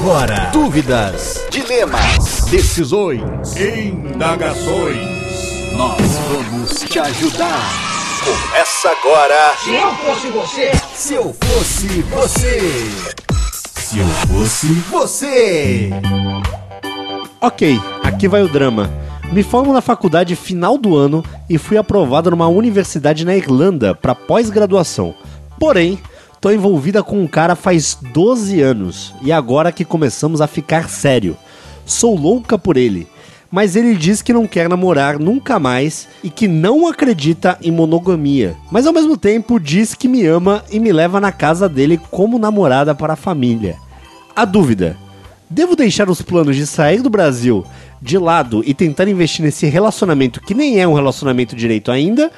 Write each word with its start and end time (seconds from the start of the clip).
agora. 0.00 0.50
Dúvidas, 0.52 1.44
dilemas, 1.50 2.46
decisões, 2.50 3.54
Indagações. 3.54 4.96
nós 5.76 6.00
vamos 6.28 6.70
te 6.88 6.98
ajudar. 6.98 7.60
Começa 8.24 8.88
agora. 8.88 9.54
Se 9.62 9.74
eu 9.74 9.92
fosse 9.96 10.28
você, 10.28 10.72
Se 10.94 11.14
eu 11.14 11.36
fosse 11.42 11.86
você. 12.02 12.60
Se 13.78 13.98
eu 13.98 14.06
fosse 14.06 14.66
você. 14.90 15.90
Ok, 17.40 17.78
aqui 18.02 18.26
vai 18.26 18.42
o 18.42 18.48
drama. 18.48 18.90
Me 19.32 19.42
formo 19.42 19.72
na 19.72 19.80
faculdade 19.82 20.34
final 20.34 20.78
do 20.78 20.96
ano 20.96 21.22
e 21.48 21.58
fui 21.58 21.76
aprovado 21.76 22.30
numa 22.30 22.48
universidade 22.48 23.24
na 23.24 23.36
Irlanda 23.36 23.94
para 23.94 24.14
pós-graduação. 24.14 25.14
Porém, 25.58 25.98
tô 26.40 26.50
envolvida 26.50 27.02
com 27.02 27.20
um 27.20 27.26
cara 27.26 27.54
faz 27.54 27.98
12 28.12 28.60
anos 28.62 29.14
e 29.22 29.30
agora 29.30 29.70
que 29.70 29.84
começamos 29.84 30.40
a 30.40 30.46
ficar 30.46 30.88
sério. 30.88 31.36
Sou 31.84 32.16
louca 32.16 32.56
por 32.56 32.76
ele, 32.76 33.06
mas 33.50 33.76
ele 33.76 33.94
diz 33.94 34.22
que 34.22 34.32
não 34.32 34.46
quer 34.46 34.68
namorar 34.68 35.18
nunca 35.18 35.58
mais 35.58 36.08
e 36.24 36.30
que 36.30 36.48
não 36.48 36.86
acredita 36.88 37.58
em 37.60 37.70
monogamia. 37.70 38.56
Mas 38.70 38.86
ao 38.86 38.92
mesmo 38.92 39.16
tempo 39.16 39.60
diz 39.60 39.94
que 39.94 40.08
me 40.08 40.24
ama 40.24 40.64
e 40.70 40.80
me 40.80 40.92
leva 40.92 41.20
na 41.20 41.30
casa 41.30 41.68
dele 41.68 42.00
como 42.10 42.38
namorada 42.38 42.94
para 42.94 43.12
a 43.12 43.16
família. 43.16 43.76
A 44.34 44.44
dúvida: 44.44 44.96
Devo 45.48 45.76
deixar 45.76 46.08
os 46.08 46.22
planos 46.22 46.56
de 46.56 46.66
sair 46.66 47.02
do 47.02 47.10
Brasil 47.10 47.66
de 48.00 48.16
lado 48.16 48.62
e 48.64 48.72
tentar 48.72 49.08
investir 49.08 49.44
nesse 49.44 49.66
relacionamento 49.66 50.40
que 50.40 50.54
nem 50.54 50.80
é 50.80 50.88
um 50.88 50.94
relacionamento 50.94 51.54
direito 51.54 51.90
ainda? 51.90 52.30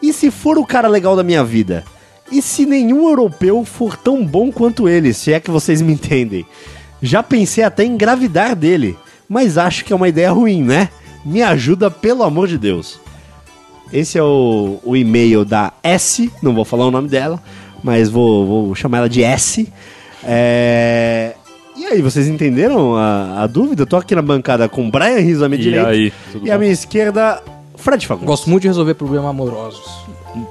E 0.00 0.12
se 0.12 0.30
for 0.30 0.58
o 0.58 0.66
cara 0.66 0.86
legal 0.86 1.16
da 1.16 1.24
minha 1.24 1.42
vida? 1.42 1.82
E 2.32 2.40
se 2.40 2.64
nenhum 2.64 3.06
europeu 3.08 3.62
for 3.64 3.96
tão 3.96 4.24
bom 4.24 4.50
quanto 4.50 4.88
ele, 4.88 5.12
se 5.12 5.32
é 5.32 5.38
que 5.38 5.50
vocês 5.50 5.82
me 5.82 5.92
entendem? 5.92 6.46
Já 7.02 7.22
pensei 7.22 7.62
até 7.62 7.84
em 7.84 7.92
engravidar 7.92 8.56
dele, 8.56 8.96
mas 9.28 9.58
acho 9.58 9.84
que 9.84 9.92
é 9.92 9.96
uma 9.96 10.08
ideia 10.08 10.30
ruim, 10.32 10.62
né? 10.62 10.88
Me 11.24 11.42
ajuda, 11.42 11.90
pelo 11.90 12.22
amor 12.22 12.48
de 12.48 12.56
Deus. 12.56 12.98
Esse 13.92 14.16
é 14.16 14.22
o, 14.22 14.78
o 14.82 14.96
e-mail 14.96 15.44
da 15.44 15.72
S, 15.82 16.32
não 16.42 16.54
vou 16.54 16.64
falar 16.64 16.86
o 16.86 16.90
nome 16.90 17.08
dela, 17.08 17.40
mas 17.84 18.08
vou, 18.08 18.46
vou 18.46 18.74
chamar 18.74 18.98
ela 18.98 19.08
de 19.08 19.22
S. 19.22 19.70
É... 20.24 21.34
E 21.76 21.84
aí, 21.84 22.00
vocês 22.00 22.28
entenderam 22.28 22.96
a, 22.96 23.42
a 23.42 23.46
dúvida? 23.46 23.82
Eu 23.82 23.86
tô 23.86 23.96
aqui 23.96 24.14
na 24.14 24.22
bancada 24.22 24.68
com 24.68 24.90
Brian 24.90 25.18
Rizzo 25.18 25.44
à 25.44 25.48
minha 25.48 25.60
E 25.60 25.64
direita 25.64 25.88
aí, 25.88 26.12
tudo 26.32 26.46
e 26.46 26.50
à 26.50 26.54
bom? 26.54 26.60
minha 26.60 26.72
esquerda, 26.72 27.42
Fred 27.76 28.06
Fagundes. 28.06 28.26
Gosto 28.26 28.48
muito 28.48 28.62
de 28.62 28.68
resolver 28.68 28.94
problemas 28.94 29.28
amorosos. 29.28 29.84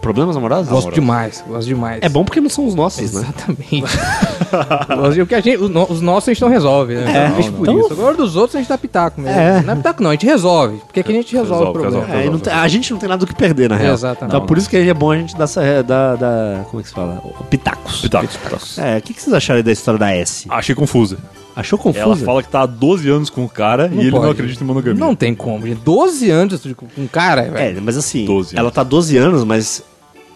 Problemas 0.02 0.38
amorosos? 0.38 0.68
Gosto 0.70 0.92
demais, 0.92 1.44
gosto 1.48 1.68
demais. 1.68 2.00
É 2.04 2.10
bom 2.10 2.24
porque 2.24 2.40
não 2.40 2.50
são 2.50 2.68
os 2.68 2.76
nossos, 2.76 3.12
né? 3.14 3.22
Exatamente. 3.22 3.82
Gosto 4.96 5.14
de- 5.14 5.22
o 5.22 5.28
que 5.28 5.34
a 5.36 5.40
gente, 5.42 5.58
os 5.58 5.70
no- 5.70 5.90
os 5.90 6.02
nossos 6.02 6.30
a 6.30 6.34
gente 6.34 6.42
não 6.42 6.50
resolve, 6.50 6.96
né? 6.96 7.04
É, 7.06 7.26
Então, 7.26 7.36
deixa 7.36 7.52
por 7.52 7.62
então- 7.70 7.80
isso. 7.80 7.94
Agora 7.94 8.16
dos 8.18 8.36
outros 8.36 8.56
a 8.56 8.60
gente 8.60 8.68
dá 8.68 8.78
pitaco 8.78 9.20
mesmo. 9.22 9.40
É. 9.40 9.62
Não 9.62 9.74
é 9.74 9.76
pitaco 9.78 10.04
não, 10.04 10.10
a 10.10 10.14
gente 10.14 10.26
resolve. 10.26 10.78
Porque 10.86 11.00
aqui 11.00 11.12
a 11.12 11.16
gente 11.16 11.36
resolve, 11.36 11.54
Resolve, 11.64 11.70
o 11.80 11.82
problema. 11.82 12.06
resolve. 12.06 12.24
É, 12.24 12.28
e 12.28 12.30
não 12.30 12.40
tem- 12.40 12.54
a 12.54 12.68
gente 12.68 12.92
não 12.92 13.00
tem 13.00 13.10
nada 13.10 13.20
do 13.20 13.28
que 13.28 13.34
perder, 13.36 13.70
na 13.70 13.76
real. 13.78 13.94
Exatamente. 13.94 14.36
Então 14.36 14.46
por 14.46 14.58
isso 14.58 14.70
que 14.70 14.78
é 14.78 14.94
bom 14.94 15.12
a 15.12 15.18
gente 15.18 15.36
dar, 15.38 15.46
essa- 15.46 15.84
dar, 15.84 16.18
dar- 16.18 16.66
como 16.70 16.80
é 16.80 16.84
que 16.84 16.90
se 16.90 16.94
fala? 16.96 17.22
Pitacos. 17.50 18.02
Pitacos, 18.02 18.36
pitacos. 18.38 18.78
É, 18.78 18.98
o 18.98 19.02
que, 19.02 19.14
que 19.14 19.22
vocês 19.22 19.34
acharam 19.34 19.58
aí 19.58 19.64
da 19.64 19.72
história 19.72 20.00
da 20.00 20.12
S? 20.14 20.46
Achei 20.50 20.76
confusa. 20.76 21.18
Achou 21.56 21.78
confusa? 21.78 22.04
Ela 22.06 22.16
fala 22.16 22.42
que 22.44 22.50
tá 22.50 22.62
há 22.62 22.66
12 22.66 23.10
anos 23.10 23.30
com 23.30 23.44
o 23.44 23.50
cara 23.50 23.88
Não 23.88 24.02
e 24.02 24.08
ele 24.08 24.12
não 24.12 24.30
acredita 24.30 24.64
em 24.64 24.68
monogamia. 24.68 25.00
Não 25.00 25.16
tem 25.16 25.36
como, 25.36 25.68
gente. 25.68 25.80
12 25.82 26.30
anos 26.30 26.62
com 26.76 26.88
um 26.98 27.08
cara, 27.08 27.42
É, 27.56 27.74
mas 27.82 27.98
assim, 27.98 28.26
12 28.26 28.58
ela 28.58 28.72
tá 28.72 28.84
12 28.84 29.18
anos, 29.18 29.44
mas 29.44 29.84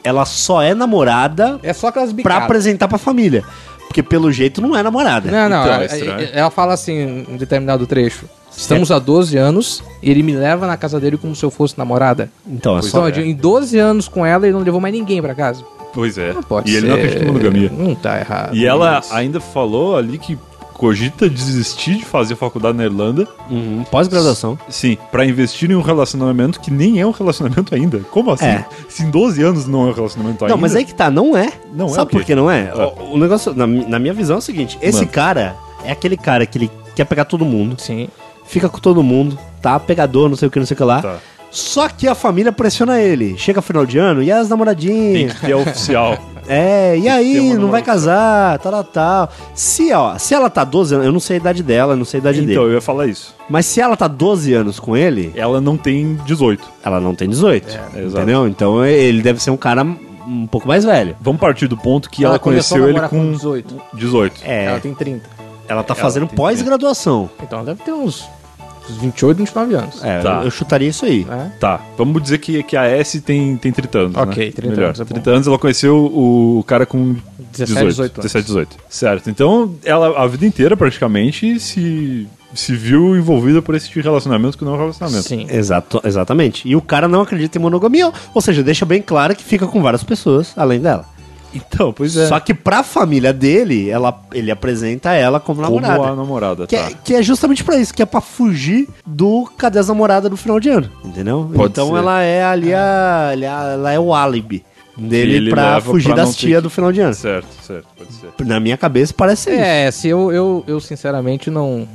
ela 0.03 0.25
só 0.25 0.61
é 0.61 0.73
namorada 0.73 1.59
É, 1.63 1.73
só 1.73 1.87
aquelas 1.87 2.09
pra 2.09 2.17
bicadas. 2.17 2.43
apresentar 2.43 2.87
pra 2.87 2.97
família. 2.97 3.43
Porque 3.87 4.03
pelo 4.03 4.31
jeito 4.31 4.61
não 4.61 4.75
é 4.75 4.83
namorada. 4.83 5.31
Não, 5.31 5.47
não. 5.49 5.61
Então, 5.61 5.73
ela, 5.73 5.83
é 5.83 5.85
estranho. 5.85 6.29
ela 6.33 6.49
fala 6.49 6.73
assim, 6.73 6.93
em 6.93 7.25
um 7.33 7.37
determinado 7.37 7.87
trecho. 7.87 8.25
Estamos 8.55 8.89
há 8.91 8.99
12 8.99 9.37
anos 9.37 9.83
e 10.01 10.09
ele 10.09 10.23
me 10.23 10.33
leva 10.33 10.65
na 10.67 10.75
casa 10.77 10.99
dele 10.99 11.17
como 11.17 11.35
se 11.35 11.43
eu 11.43 11.51
fosse 11.51 11.77
namorada. 11.77 12.29
Então, 12.47 12.77
é 12.77 12.81
só. 12.81 13.07
Então, 13.07 13.21
em 13.23 13.33
12 13.33 13.77
anos 13.77 14.07
com 14.07 14.25
ela, 14.25 14.45
ele 14.45 14.53
não 14.53 14.61
levou 14.63 14.79
mais 14.81 14.93
ninguém 14.93 15.21
pra 15.21 15.33
casa. 15.35 15.63
Pois 15.93 16.17
é. 16.17 16.33
Não 16.33 16.43
pode 16.43 16.69
e 16.69 16.73
ser. 16.73 16.77
ele 16.79 16.87
não 16.87 16.95
acredita 16.95 17.23
em 17.23 17.27
monogamia. 17.27 17.71
Não 17.71 17.95
tá 17.95 18.19
errado. 18.19 18.55
E 18.55 18.65
ela 18.65 18.99
isso. 18.99 19.13
ainda 19.13 19.39
falou 19.39 19.95
ali 19.95 20.17
que 20.17 20.37
cogita 20.75 21.29
desistir 21.29 21.95
de 21.95 22.05
fazer 22.05 22.35
faculdade 22.35 22.77
na 22.77 22.83
Irlanda, 22.83 23.25
Uhum, 23.49 23.83
Pós-graduação. 23.89 24.59
sim, 24.69 24.97
pra 25.11 25.25
investir 25.25 25.71
em 25.71 25.75
um 25.75 25.81
relacionamento 25.81 26.59
que 26.59 26.69
nem 26.69 26.99
é 26.99 27.07
um 27.07 27.11
relacionamento 27.11 27.73
ainda. 27.73 27.99
Como 28.11 28.29
assim? 28.31 28.45
É. 28.45 28.65
Se 28.89 29.03
em 29.03 29.09
12 29.09 29.41
anos 29.41 29.65
não 29.67 29.87
é 29.87 29.91
um 29.91 29.93
relacionamento 29.93 30.43
ainda. 30.43 30.53
Não, 30.53 30.61
mas 30.61 30.75
aí 30.75 30.83
que 30.85 30.93
tá, 30.93 31.09
não 31.09 31.35
é. 31.35 31.49
Não 31.73 31.85
é 31.87 31.89
Sabe 31.89 32.07
o 32.07 32.09
quê? 32.09 32.17
por 32.17 32.25
que 32.25 32.35
não 32.35 32.51
é? 32.51 32.71
Ah. 32.75 32.87
O, 32.87 33.13
o 33.13 33.17
negócio, 33.17 33.53
na, 33.53 33.65
na 33.65 33.97
minha 33.99 34.13
visão, 34.13 34.35
é 34.35 34.39
o 34.39 34.41
seguinte: 34.41 34.77
esse 34.81 34.99
Mano. 34.99 35.11
cara 35.11 35.55
é 35.83 35.91
aquele 35.91 36.17
cara 36.17 36.45
que 36.45 36.57
ele 36.57 36.71
quer 36.95 37.05
pegar 37.05 37.25
todo 37.25 37.45
mundo, 37.45 37.75
Sim. 37.79 38.09
fica 38.45 38.67
com 38.69 38.79
todo 38.79 39.01
mundo, 39.01 39.37
tá? 39.61 39.79
Pegador, 39.79 40.27
não 40.29 40.35
sei 40.35 40.47
o 40.47 40.51
que, 40.51 40.59
não 40.59 40.65
sei 40.65 40.75
o 40.75 40.77
que 40.77 40.83
lá. 40.83 41.01
Tá. 41.01 41.17
Só 41.55 41.87
que 41.87 42.05
a 42.05 42.13
família 42.13 42.51
pressiona 42.51 42.99
ele. 42.99 43.37
Chega 43.37 43.61
final 43.61 43.85
de 43.85 43.97
ano, 43.97 44.21
e 44.21 44.29
as 44.29 44.41
Tem 44.41 44.49
namoradinhas? 44.49 45.33
que 45.33 45.45
ter 45.45 45.53
oficial. 45.53 46.17
É, 46.47 46.97
e 46.97 47.07
aí, 47.07 47.53
não 47.53 47.71
vai 47.71 47.81
casar, 47.81 48.59
tal, 48.59 48.71
tal, 48.71 48.83
tal. 48.83 49.29
Se, 49.55 49.91
ó, 49.93 50.17
se 50.17 50.33
ela 50.33 50.49
tá 50.49 50.63
12 50.63 50.93
anos, 50.93 51.07
eu 51.07 51.13
não 51.13 51.19
sei 51.19 51.37
a 51.37 51.39
idade 51.39 51.63
dela, 51.63 51.93
eu 51.93 51.97
não 51.97 52.05
sei 52.05 52.19
a 52.19 52.21
idade 52.21 52.39
então, 52.39 52.47
dele. 52.47 52.59
eu 52.59 52.73
ia 52.73 52.81
falar 52.81 53.07
isso. 53.07 53.33
Mas 53.49 53.65
se 53.65 53.79
ela 53.81 53.95
tá 53.95 54.07
12 54.07 54.53
anos 54.53 54.79
com 54.79 54.95
ele, 54.97 55.31
Ela 55.35 55.59
não 55.61 55.75
tem 55.77 56.15
18. 56.25 56.63
ela 56.83 56.99
não 56.99 57.15
tem 57.15 57.29
18. 57.29 57.67
É, 57.67 57.99
exato. 57.99 58.17
entendeu? 58.17 58.47
Então 58.47 58.85
ele 58.85 59.21
deve 59.23 59.41
ser 59.41 59.49
um 59.49 59.57
cara 59.57 59.83
um 59.83 60.45
pouco 60.45 60.67
mais 60.67 60.83
velho. 60.83 61.15
Vamos 61.21 61.39
partir 61.39 61.67
do 61.67 61.77
ponto 61.77 62.09
que 62.09 62.23
Ela 62.23 62.33
ela, 62.33 62.39
conheceu 62.39 62.87
ele 62.89 62.99
com, 63.01 63.07
com 63.07 63.31
18. 63.31 63.81
18. 63.93 64.41
É, 64.43 64.65
Ela 64.65 64.79
tem 64.79 64.93
30. 64.93 65.27
ela 65.67 65.83
tá 65.83 65.93
ela 65.93 66.03
fazendo 66.03 66.27
tem 66.27 66.35
pós-graduação. 66.35 67.29
Então 67.41 67.59
ela 67.59 67.65
deve 67.65 67.81
ter 67.81 67.91
uns, 67.93 68.23
uns 68.89 68.97
28, 68.97 69.37
29 69.37 69.75
anos. 69.75 70.03
É, 70.03 70.21
Tá. 70.21 70.39
eu, 70.39 70.43
eu 70.45 70.51
chutaria 70.51 70.89
isso 70.89 71.05
aí. 71.05 71.23
Né? 71.25 71.51
Tá, 71.59 71.79
vamos 71.97 72.21
dizer 72.21 72.37
que, 72.39 72.61
que 72.63 72.75
a 72.77 72.85
S 72.85 73.19
tem, 73.21 73.55
tem 73.57 73.71
30 73.71 73.97
anos. 73.97 74.17
Ok, 74.17 74.45
né? 74.45 74.51
30 74.51 74.69
Melhor. 74.75 74.85
anos, 74.87 74.99
é 74.99 75.03
bom. 75.03 75.09
30 75.13 75.29
anos 75.31 75.47
ela 75.47 75.59
conheceu 75.59 75.95
o, 75.97 76.59
o 76.59 76.63
cara 76.63 76.85
com 76.85 77.15
17, 77.51 77.65
18, 77.73 77.87
18 77.87 78.01
anos. 78.19 78.23
17, 78.33 78.45
18. 78.47 78.77
Certo. 78.89 79.29
Então, 79.29 79.73
ela 79.83 80.21
a 80.21 80.27
vida 80.27 80.45
inteira 80.45 80.75
praticamente 80.75 81.59
se, 81.59 82.27
se 82.53 82.75
viu 82.75 83.15
envolvida 83.17 83.61
por 83.61 83.75
esse 83.75 83.87
tipo 83.87 84.01
de 84.01 84.07
relacionamento 84.07 84.57
que 84.57 84.65
não 84.65 84.73
é 84.73 84.75
um 84.75 84.79
relacionamento. 84.79 85.23
Sim. 85.27 85.47
Exato, 85.49 86.01
exatamente. 86.03 86.67
E 86.67 86.75
o 86.75 86.81
cara 86.81 87.07
não 87.07 87.21
acredita 87.21 87.57
em 87.57 87.61
monogamia, 87.61 88.11
ou 88.33 88.41
seja, 88.41 88.61
deixa 88.63 88.85
bem 88.85 89.01
claro 89.01 89.35
que 89.35 89.43
fica 89.43 89.65
com 89.67 89.81
várias 89.81 90.03
pessoas 90.03 90.53
além 90.55 90.79
dela. 90.79 91.05
Então, 91.55 91.93
pois 91.93 92.15
é. 92.17 92.27
Só 92.27 92.39
que 92.39 92.53
pra 92.53 92.83
família 92.83 93.31
dele, 93.31 93.89
ela, 93.89 94.21
ele 94.33 94.51
apresenta 94.51 95.13
ela 95.13 95.39
como 95.39 95.61
como 95.63 95.79
namorada. 95.79 96.11
a 96.11 96.15
namorada, 96.15 96.67
Que, 96.67 96.75
tá. 96.75 96.89
é, 96.89 96.93
que 97.03 97.15
é 97.15 97.23
justamente 97.23 97.63
pra 97.63 97.77
isso, 97.77 97.93
que 97.93 98.01
é 98.01 98.05
pra 98.05 98.19
fugir 98.21 98.87
do 99.05 99.49
cadê 99.57 99.79
as 99.79 99.87
namoradas 99.87 100.29
do 100.29 100.37
final 100.37 100.59
de 100.59 100.69
ano, 100.69 100.89
entendeu? 101.03 101.49
Pode 101.55 101.71
então 101.71 101.89
ser. 101.91 101.95
ela 101.97 102.21
é 102.21 102.43
ali 102.43 102.73
a, 102.73 103.29
ali 103.31 103.45
a- 103.45 103.71
ela 103.73 103.91
é 103.93 103.99
o 103.99 104.13
álibi 104.13 104.63
dele 104.97 105.51
leva 105.53 105.81
fugir 105.81 106.13
pra 106.13 106.23
das 106.23 106.35
tias 106.35 106.57
que- 106.59 106.61
do 106.63 106.69
final 106.69 106.91
de 106.91 107.01
ano. 107.01 107.13
Certo, 107.13 107.47
certo, 107.61 107.85
pode 107.97 108.13
ser. 108.13 108.45
Na 108.45 108.59
minha 108.59 108.77
cabeça 108.77 109.13
parece 109.15 109.43
ser 109.43 109.53
isso. 109.55 109.61
É, 109.61 109.91
se 109.91 110.07
eu, 110.07 110.31
eu, 110.31 110.63
eu 110.67 110.79
sinceramente 110.79 111.49
não 111.49 111.87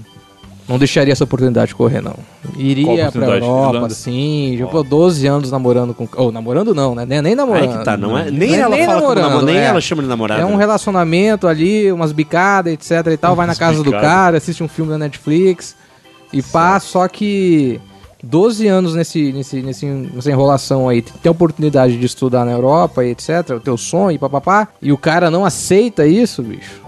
não 0.70 0.78
deixaria 0.78 1.12
essa 1.12 1.24
oportunidade 1.24 1.74
correr, 1.74 2.00
não. 2.00 2.14
Iria 2.56 3.10
pra? 3.10 3.26
Europa, 3.26 3.74
Irlanda? 3.74 3.94
sim. 3.94 4.54
Já 4.56 4.68
pô, 4.68 4.84
12 4.84 5.26
anos 5.26 5.50
namorando 5.50 5.92
com. 5.92 6.08
Ou 6.14 6.30
namorando 6.30 6.72
não, 6.72 6.94
né? 6.94 7.04
Nem, 7.04 7.20
nem 7.20 7.34
namorando. 7.34 7.72
Aí 7.72 7.78
que 7.78 7.84
tá, 7.84 7.96
não 7.96 8.16
é, 8.16 8.30
Não 8.30 8.38
nem 8.38 8.54
é 8.54 8.60
ela 8.60 8.76
nem 8.76 8.86
fala 8.86 9.00
namorando, 9.00 9.46
nem 9.46 9.56
é. 9.56 9.64
ela 9.64 9.80
chama 9.80 10.00
de 10.00 10.08
namorada. 10.08 10.42
É 10.42 10.46
um 10.46 10.54
relacionamento 10.54 11.48
ali, 11.48 11.90
umas 11.90 12.12
bicadas, 12.12 12.72
etc 12.72 13.04
e 13.12 13.16
tal. 13.16 13.34
Vai 13.34 13.48
na 13.48 13.56
casa 13.56 13.82
do 13.82 13.90
cara, 13.90 14.36
assiste 14.36 14.62
um 14.62 14.68
filme 14.68 14.92
na 14.92 14.98
Netflix 14.98 15.74
e 16.32 16.40
pá. 16.40 16.78
Só 16.78 17.08
que 17.08 17.80
12 18.22 18.68
anos 18.68 18.94
nesse, 18.94 19.32
nesse, 19.32 19.62
nesse, 19.62 19.86
nessa 19.86 20.30
enrolação 20.30 20.88
aí, 20.88 21.02
tem 21.02 21.28
a 21.28 21.32
oportunidade 21.32 21.98
de 21.98 22.06
estudar 22.06 22.44
na 22.44 22.52
Europa 22.52 23.04
e 23.04 23.10
etc, 23.10 23.56
o 23.56 23.60
teu 23.60 23.76
sonho 23.76 24.12
e 24.12 24.18
papapá, 24.18 24.68
e 24.80 24.92
o 24.92 24.96
cara 24.96 25.32
não 25.32 25.44
aceita 25.44 26.06
isso, 26.06 26.44
bicho. 26.44 26.80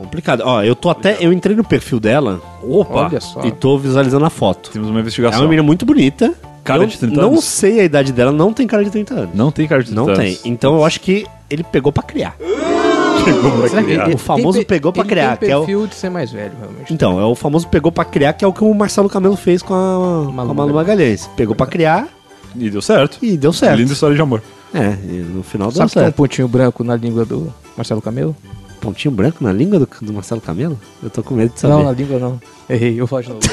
Complicado. 0.00 0.42
Ó, 0.44 0.62
eu 0.62 0.74
tô 0.74 0.88
até. 0.88 1.16
Eu 1.20 1.32
entrei 1.32 1.54
no 1.54 1.62
perfil 1.62 2.00
dela 2.00 2.40
Opa! 2.62 3.06
Olha 3.06 3.20
só. 3.20 3.42
e 3.44 3.52
tô 3.52 3.76
visualizando 3.78 4.24
a 4.24 4.30
foto. 4.30 4.70
Temos 4.70 4.88
uma 4.88 4.98
É 4.98 5.02
investigação. 5.02 5.40
uma 5.42 5.46
menina 5.48 5.62
muito 5.62 5.84
bonita. 5.84 6.32
Cara 6.64 6.82
Eu 6.82 6.86
de 6.86 6.98
30 6.98 7.20
Não 7.20 7.28
anos? 7.30 7.44
sei 7.44 7.80
a 7.80 7.84
idade 7.84 8.12
dela, 8.12 8.32
não 8.32 8.52
tem 8.52 8.66
cara 8.66 8.82
de 8.84 8.90
30 8.90 9.14
anos. 9.14 9.34
Não 9.34 9.50
tem 9.50 9.66
cara 9.68 9.82
de 9.82 9.90
30 9.92 10.00
Não 10.06 10.14
tem. 10.14 10.28
anos. 10.28 10.40
Então 10.44 10.74
eu 10.76 10.84
acho 10.84 11.00
que 11.00 11.26
ele 11.50 11.62
pegou 11.62 11.92
pra 11.92 12.02
criar. 12.02 12.34
Chegou 13.24 13.50
pra 13.58 13.68
Será 13.68 13.82
que 13.82 13.88
criar. 13.88 14.04
ele- 14.06 14.14
O 14.14 14.18
famoso 14.18 14.52
tem 14.58 14.62
pe- 14.66 14.74
pegou 14.74 14.92
pra 14.92 15.02
ele 15.02 15.08
criar, 15.10 15.36
Tem 15.36 15.48
que 15.48 15.52
é 15.52 15.56
o- 15.56 15.60
perfil 15.60 15.86
de 15.86 15.94
ser 15.94 16.08
mais 16.10 16.30
velho, 16.32 16.52
realmente. 16.58 16.92
Então, 16.94 17.20
é 17.20 17.24
o 17.24 17.34
famoso 17.34 17.68
pegou 17.68 17.92
pra 17.92 18.04
criar, 18.04 18.32
que 18.32 18.44
é 18.44 18.48
o 18.48 18.52
que 18.52 18.64
o 18.64 18.72
Marcelo 18.74 19.08
Camelo 19.10 19.36
fez 19.36 19.60
com 19.62 19.74
a, 19.74 20.24
com 20.24 20.30
a 20.30 20.32
Malu 20.32 20.54
Malu 20.54 20.74
Magalhães. 20.74 21.28
Pegou 21.36 21.54
pra 21.54 21.66
criar 21.66 22.08
E 22.56 22.70
deu 22.70 22.80
certo. 22.80 23.18
e 23.20 23.36
deu 23.36 23.52
certo. 23.52 23.78
Linda 23.78 23.92
história 23.92 24.16
de 24.16 24.22
amor. 24.22 24.42
É, 24.72 24.96
e 25.04 25.26
no 25.34 25.42
final 25.42 25.68
deu 25.68 25.76
Sabe 25.78 25.88
que 25.88 25.94
tem 25.94 26.02
um 26.02 26.06
certo. 26.06 26.16
pontinho 26.16 26.48
branco 26.48 26.82
na 26.84 26.94
língua 26.96 27.24
do 27.24 27.52
Marcelo 27.76 28.00
Camelo? 28.00 28.34
Pontinho 28.80 29.12
branco 29.12 29.44
na 29.44 29.52
língua 29.52 29.78
do, 29.78 29.88
do 30.00 30.12
Marcelo 30.12 30.40
Camelo? 30.40 30.80
Eu 31.02 31.10
tô 31.10 31.22
com 31.22 31.34
medo 31.34 31.52
de 31.52 31.60
saber. 31.60 31.74
Não, 31.74 31.84
na 31.84 31.92
língua 31.92 32.18
não. 32.18 32.40
Errei, 32.68 33.00
eu 33.00 33.06
falo 33.06 33.22
de 33.22 33.28
novo. 33.28 33.40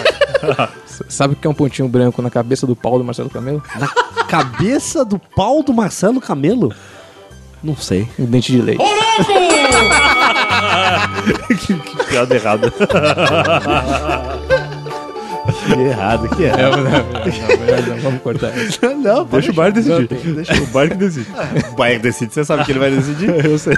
Sabe 1.09 1.33
o 1.33 1.35
que 1.35 1.45
é 1.45 1.49
um 1.49 1.53
pontinho 1.53 1.87
branco 1.87 2.21
na 2.21 2.29
cabeça 2.29 2.65
do 2.65 2.75
pau 2.75 2.97
do 2.97 3.03
Marcelo 3.03 3.29
Camelo? 3.29 3.61
Na 3.79 3.87
cabeça 4.25 5.03
do 5.03 5.19
pau 5.19 5.63
do 5.63 5.73
Marcelo 5.73 6.21
Camelo? 6.21 6.73
Não 7.63 7.75
sei. 7.75 8.07
Um 8.17 8.25
dente 8.25 8.51
de 8.51 8.61
leite. 8.61 8.83
que, 11.47 11.73
que 11.73 12.03
piada 12.05 12.35
errada. 12.35 12.71
Que 15.65 15.79
errado, 15.81 16.29
que 16.35 16.43
errado. 16.43 16.77
não, 16.77 16.83
não, 16.83 16.91
não, 16.91 17.87
não, 17.95 18.01
vamos 18.01 18.21
cortar 18.21 18.55
isso. 18.57 18.79
Não, 18.97 19.25
Deixa 19.25 19.51
o 19.51 19.53
bar 19.53 19.71
decidir. 19.71 20.09
Não, 20.25 20.33
Deixa 20.35 20.53
o 20.61 20.65
bar 20.67 20.89
que 20.89 20.95
decide. 20.95 21.27
O 21.71 21.75
Bayern 21.75 22.01
decide, 22.01 22.33
você 22.33 22.43
sabe 22.43 22.65
que 22.65 22.71
ele 22.71 22.79
vai 22.79 22.91
decidir? 22.91 23.29
Eu 23.45 23.57
sei. 23.57 23.73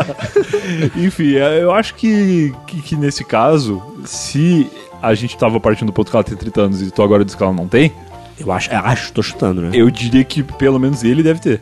Enfim, 0.96 1.36
é, 1.36 1.62
eu 1.62 1.72
acho 1.72 1.94
que, 1.94 2.54
que, 2.66 2.82
que 2.82 2.96
nesse 2.96 3.24
caso, 3.24 3.82
se 4.04 4.70
a 5.02 5.14
gente 5.14 5.36
tava 5.36 5.58
partindo 5.58 5.86
do 5.88 5.92
ponto 5.92 6.10
que 6.10 6.16
ela 6.16 6.24
tem 6.24 6.36
30 6.36 6.60
anos 6.60 6.82
e 6.82 6.90
tu 6.90 7.02
agora 7.02 7.24
diz 7.24 7.34
que 7.34 7.42
ela 7.42 7.52
não 7.52 7.66
tem, 7.66 7.92
Eu 8.38 8.52
acho, 8.52 8.70
eu 8.70 8.78
acho, 8.78 9.12
tô 9.12 9.22
chutando, 9.22 9.62
né? 9.62 9.70
eu 9.72 9.90
diria 9.90 10.22
que 10.24 10.42
pelo 10.42 10.78
menos 10.78 11.02
ele 11.02 11.22
deve 11.22 11.40
ter. 11.40 11.60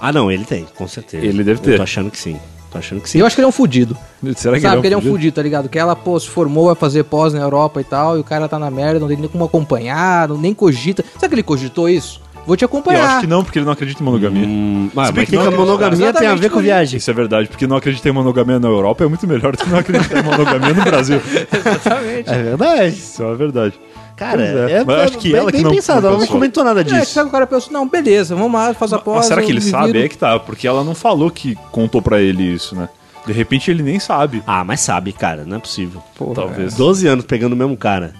Ah, 0.00 0.12
não, 0.12 0.30
ele 0.30 0.44
tem, 0.44 0.66
com 0.76 0.86
certeza. 0.88 1.24
Ele 1.24 1.44
deve 1.44 1.60
Eu 1.60 1.64
ter. 1.64 1.76
tô 1.76 1.82
achando 1.82 2.10
que 2.10 2.18
sim. 2.18 2.38
Tô 2.72 2.78
achando 2.78 3.00
que 3.02 3.08
E 3.08 3.10
sim. 3.10 3.18
eu 3.18 3.26
acho 3.26 3.36
que 3.36 3.40
ele 3.40 3.46
é 3.46 3.48
um 3.48 3.52
fudido. 3.52 3.94
Será 4.34 4.56
que 4.56 4.62
Sabe 4.62 4.80
que 4.80 4.86
ele 4.86 4.94
é 4.94 4.98
um 4.98 5.02
fudido? 5.02 5.34
tá 5.34 5.42
ligado? 5.42 5.68
Que 5.68 5.78
ela, 5.78 5.94
pô, 5.94 6.18
se 6.18 6.28
formou, 6.28 6.66
vai 6.66 6.74
fazer 6.74 7.04
pós 7.04 7.34
na 7.34 7.40
Europa 7.40 7.80
e 7.80 7.84
tal, 7.84 8.16
e 8.16 8.20
o 8.20 8.24
cara 8.24 8.48
tá 8.48 8.58
na 8.58 8.70
merda, 8.70 8.98
não 8.98 9.08
tem 9.08 9.16
nem 9.18 9.28
como 9.28 9.44
acompanhar, 9.44 10.26
não- 10.28 10.38
nem 10.38 10.54
cogita. 10.54 11.04
Será 11.18 11.28
que 11.28 11.34
ele 11.34 11.42
cogitou 11.42 11.88
isso? 11.88 12.20
Vou 12.44 12.56
te 12.56 12.62
Eu 12.64 12.66
acompanhar. 12.66 13.04
acho 13.08 13.20
que 13.20 13.26
não, 13.28 13.44
porque 13.44 13.58
ele 13.60 13.66
não 13.66 13.72
acredita 13.72 14.02
em 14.02 14.04
monogamia. 14.04 14.44
Hum, 14.44 14.90
mas 14.92 15.10
bem 15.10 15.18
mas 15.20 15.24
que 15.26 15.30
que, 15.30 15.36
não, 15.36 15.42
que 15.48 15.54
a 15.54 15.56
monogamia 15.56 16.12
tem 16.12 16.26
a 16.26 16.34
ver 16.34 16.50
com 16.50 16.58
viagem? 16.58 16.96
Isso 16.98 17.08
é 17.08 17.14
verdade, 17.14 17.48
porque 17.48 17.68
não 17.68 17.76
acreditar 17.76 18.08
em 18.08 18.12
monogamia 18.12 18.58
na 18.58 18.66
Europa 18.68 19.04
é 19.04 19.06
muito 19.06 19.24
melhor 19.28 19.52
do 19.52 19.58
que 19.62 19.68
não 19.70 19.78
acreditar 19.78 20.18
em 20.18 20.22
monogamia 20.24 20.74
no 20.74 20.82
Brasil. 20.82 21.20
Exatamente. 21.52 22.28
É 22.30 22.42
verdade. 22.42 22.96
Isso 22.96 23.22
é 23.22 23.26
uma 23.26 23.36
verdade. 23.36 23.74
Cara, 24.22 24.42
é. 24.42 24.72
é, 24.72 24.84
Mas 24.84 24.96
eu 24.96 25.02
acho 25.04 25.18
que 25.18 25.30
bem, 25.32 25.40
ela 25.40 25.50
que 25.50 25.56
bem 25.58 25.64
não- 25.64 25.70
pensado, 25.72 26.02
não 26.02 26.08
ela 26.10 26.18
não 26.18 26.26
comentou 26.26 26.64
nada 26.64 26.80
É, 26.80 26.84
disso. 26.84 27.12
sabe 27.12 27.28
o 27.28 27.32
cara 27.32 27.46
pensou, 27.46 27.72
não, 27.72 27.88
beleza, 27.88 28.34
vamos 28.34 28.52
lá, 28.52 28.72
faz 28.74 28.92
a 28.92 28.98
pós. 28.98 29.16
Mas 29.16 29.26
será 29.26 29.42
que 29.42 29.50
ele 29.50 29.60
sabe? 29.60 29.92
viro. 29.92 30.04
É 30.04 30.08
que 30.08 30.16
tá, 30.18 30.38
porque 30.38 30.66
ela 30.66 30.82
não 30.84 30.94
falou 30.94 31.30
que 31.30 31.56
contou 31.70 32.00
pra 32.00 32.20
ele 32.20 32.42
isso, 32.42 32.74
né? 32.76 32.88
De 33.26 33.32
repente 33.32 33.70
ele 33.70 33.82
nem 33.82 34.00
sabe. 34.00 34.42
Ah, 34.46 34.64
mas 34.64 34.80
sabe, 34.80 35.12
cara, 35.12 35.44
não 35.46 35.56
é 35.56 35.60
possível. 35.60 36.02
Porra, 36.16 36.34
Talvez. 36.34 36.74
12 36.74 37.06
anos 37.06 37.24
pegando 37.24 37.52
o 37.52 37.56
mesmo 37.56 37.76
cara. 37.76 38.14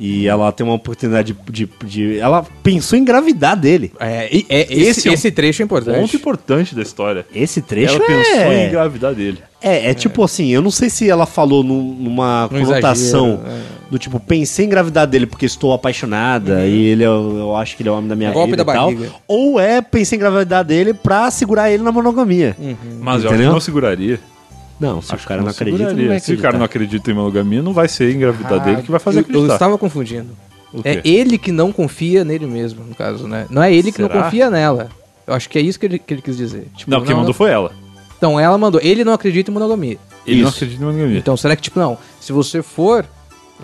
E 0.00 0.28
ela 0.28 0.52
tem 0.52 0.64
uma 0.64 0.76
oportunidade 0.76 1.36
de, 1.50 1.66
de, 1.66 1.68
de- 1.84 2.18
Ela 2.20 2.46
pensou 2.62 2.96
em 2.96 3.02
engravidar 3.02 3.56
dele. 3.56 3.90
É, 3.98 4.28
e- 4.32 4.46
é, 4.48 4.60
esse, 4.72 4.74
Esse 5.00 5.08
é 5.08 5.10
um 5.10 5.14
esse 5.14 5.30
trecho 5.32 5.60
é 5.60 5.64
importante. 5.64 5.98
Ponto 6.00 6.14
importante 6.16 6.74
da 6.74 6.82
história. 6.82 7.26
Esse 7.34 7.60
trecho 7.60 7.96
ela 7.96 8.06
pensou 8.06 8.52
em 8.52 8.56
é... 8.60 8.66
engravidar 8.68 9.12
dele. 9.12 9.38
é... 9.60 9.90
É 9.90 9.94
tipo 9.94 10.22
assim, 10.22 10.48
eu 10.50 10.62
não 10.62 10.70
sei 10.70 10.88
se 10.88 11.10
ela 11.10 11.26
falou 11.26 11.64
num- 11.64 11.94
numa 11.94 12.44
Um 12.46 12.60
conotação 12.64 13.40
exagero, 13.44 13.64
do 13.90 13.98
tipo, 13.98 14.20
pensei 14.20 14.64
em 14.64 14.68
engravidar 14.68 15.04
dele 15.06 15.26
porque 15.26 15.46
estou 15.46 15.72
apaixonada 15.72 16.64
e 16.64 16.86
ele 16.86 17.02
é, 17.02 17.10
o- 17.10 17.36
eu 17.38 17.56
acho 17.56 17.76
que 17.76 17.82
ele 17.82 17.88
é 17.88 17.92
o 17.92 17.96
homem 17.96 18.08
da 18.08 18.14
minha 18.14 18.30
Golpe 18.30 18.52
vida 18.52 18.64
da 18.64 18.72
e 18.72 18.76
tal. 18.76 18.92
Ou 19.26 19.58
é 19.58 19.80
pensei 19.82 20.16
em 20.16 20.20
engravidar 20.20 20.64
dele 20.64 20.94
pra 20.94 21.28
segurar 21.32 21.72
ele 21.72 21.82
na 21.82 21.90
monogamia. 21.90 22.56
Mas 23.00 23.24
eu 23.24 23.30
acho 23.30 23.38
que 23.38 23.44
não 23.46 23.60
seguraria. 23.60 24.20
Não, 24.80 25.02
se 25.02 25.12
Acho 25.14 25.24
o 25.24 25.28
cara 25.28 25.42
não 25.42 25.48
acredita, 25.50 25.92
não 25.92 26.06
vai 26.08 26.20
Se 26.20 26.32
o 26.34 26.38
cara 26.38 26.56
não 26.58 26.64
acredita 26.64 27.10
em 27.10 27.14
monogamia, 27.14 27.60
não 27.62 27.72
vai 27.72 27.88
ser 27.88 28.14
engravidar 28.14 28.54
Ah, 28.54 28.58
dele 28.58 28.82
que 28.82 28.90
vai 28.90 29.00
fazer 29.00 29.18
eu, 29.18 29.22
acreditar. 29.22 29.46
eu 29.48 29.52
estava 29.52 29.76
confundindo. 29.78 30.30
É 30.84 31.00
ele 31.04 31.38
que 31.38 31.50
não 31.50 31.72
confia 31.72 32.24
nele 32.24 32.46
mesmo, 32.46 32.84
no 32.84 32.94
caso, 32.94 33.26
né? 33.26 33.46
Não 33.50 33.62
é 33.62 33.72
ele 33.72 33.90
que 33.90 34.00
não 34.00 34.08
Será? 34.08 34.22
confia 34.24 34.50
nela. 34.50 34.88
Eu 35.26 35.34
acho 35.34 35.48
que 35.48 35.58
é 35.58 35.62
isso 35.62 35.78
que 35.80 35.86
ele, 35.86 35.98
que 35.98 36.14
ele 36.14 36.22
quis 36.22 36.36
dizer. 36.36 36.68
Tipo, 36.76 36.90
Não, 36.90 37.02
quem 37.02 37.14
mandou 37.14 37.34
foi 37.34 37.50
ela. 37.50 37.72
Então 38.16 38.38
ela 38.38 38.56
mandou. 38.58 38.80
Ele 38.82 39.04
não 39.04 39.12
acredita 39.12 39.50
em 39.50 39.54
monogamia. 39.54 39.98
Ele 40.26 40.42
não 40.42 40.48
Isso. 40.48 40.58
acredita 40.58 40.82
em 40.82 40.86
monogamia. 40.86 41.18
Então 41.18 41.36
será 41.36 41.56
que, 41.56 41.62
tipo, 41.62 41.78
não, 41.80 41.96
se 42.20 42.32
você 42.32 42.62
for, 42.62 43.04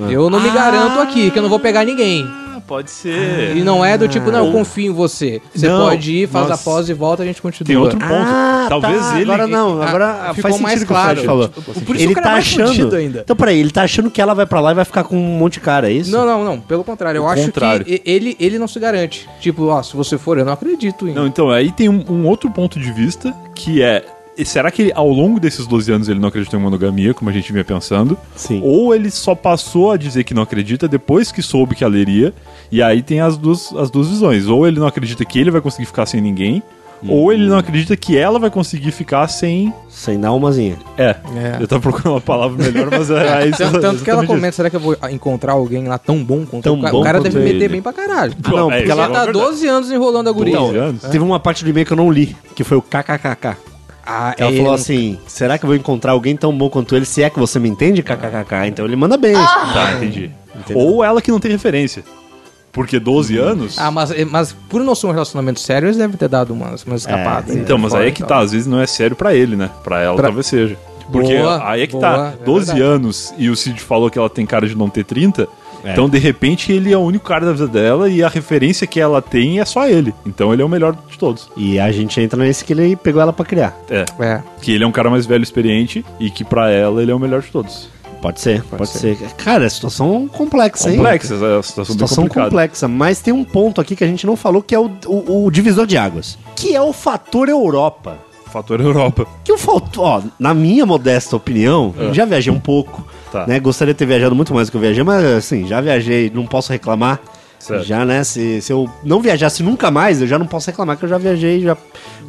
eu 0.09 0.31
não 0.31 0.41
me 0.41 0.51
garanto 0.51 0.99
aqui, 1.01 1.31
que 1.31 1.39
eu 1.39 1.43
não 1.43 1.51
vou 1.51 1.61
pegar 1.61 1.85
ninguém. 1.85 2.27
Ah, 2.65 2.67
pode 2.67 2.91
ser. 2.91 3.57
E 3.57 3.63
não 3.63 3.85
é 3.85 3.99
do 3.99 4.09
tipo, 4.09 4.31
não, 4.31 4.47
eu 4.47 4.53
confio 4.53 4.91
em 4.91 4.95
você. 4.95 5.41
Você 5.55 5.69
Não, 5.69 5.87
pode 5.87 6.11
ir, 6.13 6.29
faz 6.29 6.51
a 6.51 6.57
pós 6.57 6.89
e 6.89 6.95
volta, 6.95 7.23
a 7.23 7.27
gente 7.27 7.43
continua. 7.43 7.67
Tem 7.67 7.77
outro 7.77 7.99
ponto. 7.99 8.13
Ah, 8.13 8.67
Talvez 8.69 9.01
tá, 9.01 9.21
ele. 9.21 9.31
Agora 9.31 9.47
não, 9.47 9.83
Ah, 9.83 9.87
agora 9.89 10.35
ficou 10.35 10.43
faz 10.51 10.55
sentido 10.57 10.63
mais 10.63 10.83
o 10.83 10.87
que 10.87 10.93
o 10.93 10.97
Fred 10.97 11.15
claro. 11.23 11.23
falou. 11.25 11.49
Tipo, 11.49 11.81
por 11.83 11.97
isso 11.97 12.05
ele 12.05 12.13
o 12.13 12.15
cara 12.15 12.25
tá 12.27 12.31
é 12.31 12.35
mais 12.35 12.45
achando. 12.47 12.67
fudido 12.69 12.97
ainda. 12.97 13.21
Então, 13.21 13.37
peraí, 13.37 13.61
ele 13.61 13.71
tá 13.71 13.83
achando 13.83 14.11
que 14.11 14.21
ela 14.21 14.35
vai 14.35 14.47
pra 14.47 14.61
lá 14.61 14.71
e 14.73 14.75
vai 14.75 14.85
ficar 14.85 15.05
com 15.05 15.17
um 15.17 15.39
monte 15.39 15.55
de 15.55 15.61
cara, 15.61 15.91
é 15.91 15.93
isso? 15.93 16.11
Não, 16.11 16.25
não, 16.25 16.45
não. 16.45 16.61
Pelo 16.61 16.83
contrário. 16.85 17.19
Eu 17.19 17.25
O 17.25 17.29
acho 17.29 17.45
contrário. 17.45 17.85
que 17.85 17.95
e- 17.95 18.03
ele, 18.05 18.37
ele 18.41 18.59
não 18.59 18.67
se 18.67 18.79
garante. 18.81 19.29
Tipo, 19.41 19.67
ó, 19.67 19.83
se 19.83 19.95
você 19.97 20.17
for, 20.17 20.39
eu 20.39 20.45
não 20.45 20.53
acredito 20.55 21.07
em. 21.07 21.13
Não, 21.13 21.27
então, 21.27 21.51
aí 21.51 21.71
tem 21.71 21.89
um, 21.89 22.03
um 22.09 22.27
outro 22.27 22.51
ponto 22.51 22.79
de 22.81 22.91
vista 22.93 23.35
que 23.55 23.83
é. 23.83 24.05
E 24.37 24.45
Será 24.45 24.71
que 24.71 24.83
ele, 24.83 24.93
ao 24.95 25.09
longo 25.09 25.39
desses 25.41 25.67
12 25.67 25.93
anos 25.93 26.09
ele 26.09 26.19
não 26.19 26.29
acreditou 26.29 26.59
em 26.59 26.63
monogamia, 26.63 27.15
como 27.15 27.31
a 27.31 27.33
gente 27.33 27.53
vinha 27.53 27.65
pensando? 27.65 28.17
Sim. 28.37 28.61
Ou 28.65 28.95
ele 28.95 29.11
só 29.11 29.35
passou 29.35 29.93
a 29.93 29.97
dizer 29.97 30.25
que 30.25 30.35
não 30.35 30.43
acredita 30.43 30.87
depois 30.89 31.31
que 31.33 31.43
soube 31.43 31.75
que 31.75 31.85
ela 31.85 31.97
iria? 31.97 32.33
E 32.71 32.83
aí 32.83 33.03
tem 33.03 33.21
as 33.21 33.37
duas, 33.37 33.73
as 33.77 33.91
duas 33.91 34.09
visões. 34.09 34.47
Ou 34.47 34.67
ele 34.67 34.79
não 34.81 34.87
acredita 34.87 35.25
que 35.25 35.39
ele 35.39 35.51
vai 35.51 35.61
conseguir 35.61 35.87
ficar 35.87 36.07
sem 36.07 36.21
ninguém, 36.21 36.63
ou 37.07 37.31
ele 37.31 37.47
não 37.47 37.59
acredita 37.59 37.95
que 37.99 38.17
ela 38.17 38.39
vai 38.39 38.51
conseguir 38.51 38.91
ficar 38.91 39.29
sem. 39.29 39.73
Sem 39.91 40.19
dar 40.19 40.33
umazinha. 40.33 40.77
É. 40.97 41.11
É. 41.37 41.59
Eu 41.61 41.69
tava 41.69 41.83
procurando 41.83 42.13
uma 42.15 42.21
palavra 42.21 42.65
melhor, 42.65 42.89
mas 42.91 43.11
é, 43.11 43.43
é 43.45 43.49
isso. 43.49 43.59
Tanto, 43.59 43.81
tanto 43.81 44.03
que 44.05 44.11
ela 44.11 44.25
comenta, 44.27 44.53
será 44.53 44.71
que 44.71 44.77
eu 44.77 44.81
vou 44.81 44.97
encontrar 45.11 45.53
alguém 45.53 45.87
lá 45.87 45.99
tão 45.99 46.25
bom 46.25 46.47
quanto 46.47 46.63
Tão 46.65 46.79
o 46.79 46.81
cara? 46.81 46.93
bom 46.93 47.01
O 47.01 47.05
cara 47.05 47.21
deve 47.21 47.39
meter 47.41 47.57
ele. 47.57 47.69
bem 47.69 47.83
pra 47.83 47.93
caralho. 47.93 48.33
Ah, 48.43 48.51
não, 48.51 48.73
É, 48.73 48.79
porque 48.79 48.91
Ela 48.91 49.05
é 49.05 49.09
tá 49.09 49.25
verdade. 49.27 49.47
12 49.47 49.67
anos 49.69 49.91
enrolando 49.91 50.29
a 50.29 50.33
guria. 50.33 50.57
12 50.57 50.77
anos? 50.79 51.03
Teve 51.03 51.19
uma 51.19 51.39
parte 51.39 51.63
do 51.63 51.69
e-mail 51.69 51.85
que 51.87 51.93
eu 51.93 51.97
não 51.97 52.11
li, 52.11 52.35
que 52.55 52.65
foi 52.65 52.79
o 52.79 52.83
kkkk. 52.83 53.55
Ah, 54.07 54.35
Ela 54.37 54.51
é, 54.53 54.57
falou 54.57 54.73
assim: 54.75 55.19
será 55.27 55.57
que 55.59 55.65
eu 55.65 55.69
vou 55.69 55.77
encontrar 55.77 56.13
alguém 56.13 56.37
tão 56.37 56.57
bom 56.57 56.69
quanto 56.69 56.95
ele? 56.95 57.05
Se 57.05 57.23
é 57.23 57.31
que 57.31 57.39
você 57.39 57.59
me 57.59 57.69
entende, 57.69 58.03
kkkk. 58.03 58.67
Então 58.67 58.85
ele 58.85 58.97
manda 58.97 59.17
bem. 59.17 59.35
Tá, 59.35 59.95
entendi. 59.97 60.31
Entendeu? 60.55 60.83
Ou 60.87 61.03
ela 61.05 61.21
que 61.23 61.31
não 61.31 61.41
tem 61.41 61.51
referência. 61.51 62.05
Porque 62.73 62.99
12 62.99 63.39
anos. 63.39 63.79
Ah, 63.79 63.91
mas, 63.91 64.11
mas 64.27 64.53
por 64.69 64.83
não 64.83 64.95
ser 64.97 65.07
um 65.07 65.13
relacionamento 65.13 65.61
sério, 65.61 65.87
eles 65.87 65.97
devem 65.97 66.17
ter 66.17 66.29
dado 66.29 66.53
umas, 66.53 66.83
umas 66.85 67.03
escapadas. 67.03 67.51
É, 67.51 67.53
aí 67.53 67.59
Então, 67.61 67.79
mas 67.79 67.95
aí 67.95 68.09
é 68.09 68.11
que 68.11 68.25
tá, 68.25 68.39
às 68.39 68.51
vezes 68.51 68.67
não 68.67 68.81
é 68.81 68.87
sério 68.87 69.15
pra 69.15 69.33
ele, 69.33 69.55
né? 69.55 69.71
Pra 69.85 70.01
ela 70.03 70.17
Pra- 70.17 70.25
talvez 70.25 70.47
seja. 70.47 70.77
Porque 71.13 71.37
Boa, 71.37 71.69
aí 71.71 71.83
é 71.83 71.87
que 71.87 71.93
boa, 71.93 72.03
tá, 72.03 72.33
é 72.41 72.45
12 72.45 72.67
verdade. 72.67 72.83
anos 72.83 73.35
e 73.39 73.49
o 73.51 73.55
Cid 73.55 73.79
falou 73.81 74.11
que 74.11 74.19
ela 74.19 74.29
tem 74.31 74.45
cara 74.47 74.67
de 74.67 74.75
não 74.75 74.89
ter 74.89 75.05
30. 75.05 75.47
É. 75.85 75.93
Então, 75.93 76.09
de 76.09 76.19
repente, 76.19 76.73
ele 76.73 76.93
é 76.93 76.97
o 76.97 77.01
único 77.01 77.25
cara 77.27 77.45
da 77.47 77.53
vida 77.53 77.69
dela 77.69 78.09
e 78.09 78.23
a 78.23 78.29
referência 78.29 78.87
que 78.87 78.99
ela 79.01 79.21
tem 79.21 79.61
é 79.61 79.65
só 79.65 79.87
ele. 79.87 80.15
Então, 80.27 80.53
ele 80.53 80.63
é 80.63 80.65
o 80.65 80.69
melhor 80.69 80.97
de 81.11 81.19
todos. 81.19 81.49
E 81.57 81.79
a 81.79 81.93
gente 81.93 82.21
entra 82.21 82.39
nesse 82.43 82.65
que 82.65 82.73
ele 82.73 82.97
pegou 82.97 83.21
ela 83.21 83.33
pra 83.33 83.45
criar. 83.45 83.77
É. 83.91 84.05
É. 84.21 84.43
Que 84.61 84.73
ele 84.73 84.85
é 84.85 84.87
um 84.87 84.93
cara 84.93 85.11
mais 85.11 85.27
velho 85.27 85.43
e 85.43 85.45
experiente 85.45 86.05
e 86.19 86.31
que 86.31 86.43
pra 86.45 86.71
ela 86.71 87.03
ele 87.03 87.11
é 87.11 87.15
o 87.15 87.19
melhor 87.19 87.41
de 87.43 87.49
todos. 87.49 87.89
Pode 88.23 88.41
ser, 88.41 88.63
pode, 88.65 88.89
ser. 88.89 89.19
Cara, 89.37 89.67
é 89.67 89.69
situação 89.69 90.27
complexa, 90.27 90.89
hein? 90.89 90.97
Complexa, 90.97 91.35
essa 91.35 91.63
situação, 91.63 91.93
Situação 91.93 92.27
complexa, 92.27 92.89
mas 92.89 93.21
tem 93.21 93.35
um 93.35 93.45
ponto 93.45 93.83
aqui 93.83 93.95
que 93.95 94.03
a 94.03 94.07
gente 94.07 94.25
não 94.27 94.35
falou 94.35 94.63
que 94.63 94.75
é 94.75 94.79
o, 94.79 94.91
o- 95.07 95.45
o 95.45 95.51
divisor 95.51 95.87
de 95.87 95.99
águas, 95.99 96.39
que 96.57 96.75
é 96.75 96.81
o 96.81 96.91
fator 96.95 97.51
Europa. 97.51 98.17
Fator 98.51 98.81
Europa. 98.81 99.27
Que 99.45 99.53
o 99.53 99.59
fator, 99.59 100.05
ó, 100.07 100.23
na 100.39 100.55
minha 100.55 100.87
modesta 100.87 101.37
opinião, 101.37 101.93
já 102.13 102.25
viajei 102.25 102.51
um 102.51 102.59
pouco, 102.61 103.07
Tá. 103.35 103.47
né? 103.47 103.59
Gostaria 103.61 103.93
de 103.93 103.99
ter 103.99 104.07
viajado 104.07 104.35
muito 104.35 104.55
mais 104.55 104.69
do 104.69 104.71
que 104.71 104.77
eu 104.77 104.81
viajei, 104.81 105.03
mas 105.03 105.25
assim, 105.25 105.67
já 105.67 105.81
viajei, 105.81 106.31
não 106.33 106.47
posso 106.47 106.71
reclamar. 106.73 107.21
Certo. 107.59 107.85
Já, 107.85 108.05
né? 108.05 108.23
Se, 108.23 108.61
se 108.61 108.73
eu 108.73 108.89
não 109.03 109.21
viajasse 109.21 109.63
nunca 109.63 109.91
mais, 109.91 110.21
eu 110.21 110.27
já 110.27 110.39
não 110.39 110.47
posso 110.47 110.67
reclamar 110.71 110.97
que 110.99 111.05
eu 111.05 111.09
já 111.09 111.17
viajei, 111.19 111.61
já 111.63 111.77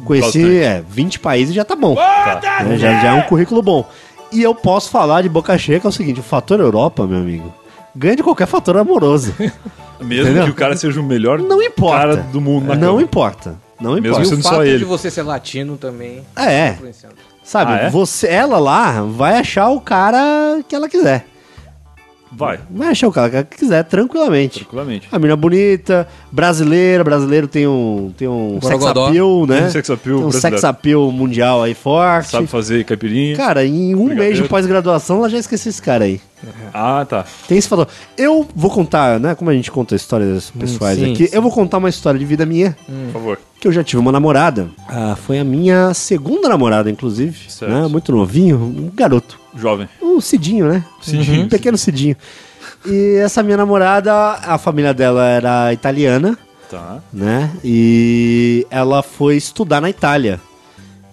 conheci 0.04 0.58
é, 0.60 0.82
20 0.88 1.20
países 1.20 1.52
e 1.52 1.54
já 1.56 1.64
tá 1.64 1.76
bom. 1.76 1.94
Né, 1.94 2.78
Já, 2.78 3.00
já 3.02 3.08
é 3.08 3.12
um 3.12 3.22
currículo 3.22 3.60
bom. 3.62 3.86
E 4.32 4.42
eu 4.42 4.54
posso 4.54 4.90
falar 4.90 5.22
de 5.22 5.28
boca 5.28 5.56
cheia 5.58 5.78
que 5.78 5.86
é 5.86 5.90
o 5.90 5.92
seguinte: 5.92 6.20
o 6.20 6.22
fator 6.22 6.58
Europa, 6.58 7.06
meu 7.06 7.18
amigo, 7.18 7.54
ganha 7.94 8.16
de 8.16 8.22
qualquer 8.22 8.46
fator 8.46 8.76
amoroso. 8.78 9.34
Mesmo 10.00 10.24
Entendeu? 10.24 10.44
que 10.44 10.50
o 10.50 10.54
cara 10.54 10.76
seja 10.76 11.00
o 11.00 11.02
melhor 11.04 11.38
Não 11.38 11.62
importa. 11.62 11.96
cara 11.98 12.16
do 12.16 12.40
mundo 12.40 12.66
na 12.68 12.74
Não 12.74 12.88
cama. 12.94 13.02
importa. 13.02 13.56
Não 13.80 13.92
Mesmo 13.94 14.08
importa. 14.08 14.22
E 14.24 14.28
sendo 14.28 14.40
o 14.40 14.42
só 14.42 14.50
fato 14.50 14.62
ele. 14.64 14.78
de 14.78 14.84
você 14.84 15.10
ser 15.10 15.22
latino 15.22 15.76
também 15.78 16.22
É, 16.36 16.70
influenciando. 16.72 17.14
Sabe? 17.46 17.72
Ah, 17.72 17.76
é? 17.76 17.90
Você, 17.90 18.26
ela 18.26 18.58
lá 18.58 19.02
vai 19.02 19.38
achar 19.38 19.68
o 19.68 19.80
cara 19.80 20.60
que 20.68 20.74
ela 20.74 20.88
quiser. 20.88 21.24
Vai, 22.30 22.58
Vai 22.68 22.88
achar 22.88 23.08
o 23.08 23.12
cara 23.12 23.30
que 23.30 23.36
ela 23.36 23.44
quiser, 23.44 23.84
tranquilamente. 23.84 24.58
tranquilamente. 24.58 25.08
A 25.10 25.18
menina 25.18 25.36
bonita, 25.36 26.06
brasileira, 26.30 27.02
brasileiro 27.02 27.48
tem 27.48 27.66
um, 27.66 28.12
tem 28.14 28.28
um 28.28 28.58
sex 28.60 28.84
appeal, 28.84 29.46
né? 29.46 29.62
Tem 29.62 29.70
sex 29.70 29.88
appeal 29.90 30.18
Tem 30.18 30.26
um 30.26 30.32
sex 30.32 30.64
appeal 30.64 31.10
mundial 31.10 31.62
aí 31.62 31.72
forte. 31.72 32.32
Sabe 32.32 32.46
fazer 32.46 32.84
caipirinha. 32.84 33.36
Cara, 33.36 33.64
em 33.64 33.94
um 33.94 34.14
mês 34.14 34.36
de 34.36 34.44
pós-graduação, 34.44 35.18
ela 35.18 35.30
já 35.30 35.38
esqueceu 35.38 35.70
esse 35.70 35.80
cara 35.80 36.04
aí. 36.04 36.20
Ah, 36.72 37.04
tá. 37.08 37.24
Tem 37.48 37.56
esse 37.58 37.68
fator. 37.68 37.88
Eu 38.16 38.46
vou 38.54 38.70
contar, 38.70 39.18
né? 39.18 39.34
Como 39.34 39.50
a 39.50 39.54
gente 39.54 39.70
conta 39.70 39.94
histórias 39.94 40.50
pessoais 40.50 40.98
sim, 40.98 41.12
aqui, 41.12 41.26
sim. 41.28 41.34
eu 41.34 41.40
vou 41.42 41.50
contar 41.50 41.78
uma 41.78 41.88
história 41.88 42.18
de 42.18 42.24
vida 42.24 42.44
minha. 42.44 42.76
Por 43.06 43.12
favor. 43.12 43.38
Que 43.60 43.66
eu 43.66 43.72
já 43.72 43.82
tive 43.82 44.00
uma 44.00 44.12
namorada. 44.12 44.68
Ah, 44.88 45.16
foi 45.16 45.38
a 45.38 45.44
minha 45.44 45.94
segunda 45.94 46.48
namorada, 46.48 46.90
inclusive. 46.90 47.50
Certo. 47.50 47.72
Né? 47.72 47.86
Muito 47.88 48.12
novinho, 48.12 48.56
um 48.58 48.90
garoto. 48.94 49.38
Jovem. 49.56 49.88
Um 50.02 50.20
Cidinho, 50.20 50.68
né? 50.68 50.84
Cidinho. 51.00 51.44
Um 51.44 51.48
pequeno 51.48 51.78
Cidinho. 51.78 52.16
E 52.84 53.16
essa 53.16 53.42
minha 53.42 53.56
namorada, 53.56 54.12
a 54.14 54.58
família 54.58 54.92
dela 54.94 55.26
era 55.26 55.72
italiana, 55.72 56.38
Tá. 56.70 56.98
né? 57.12 57.50
E 57.64 58.66
ela 58.70 59.02
foi 59.02 59.36
estudar 59.36 59.80
na 59.80 59.88
Itália. 59.88 60.40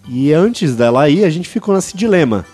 E 0.10 0.34
antes 0.34 0.76
dela 0.76 1.08
ir, 1.10 1.24
a 1.24 1.30
gente 1.30 1.48
ficou 1.48 1.74
nesse 1.74 1.96
dilema. 1.96 2.46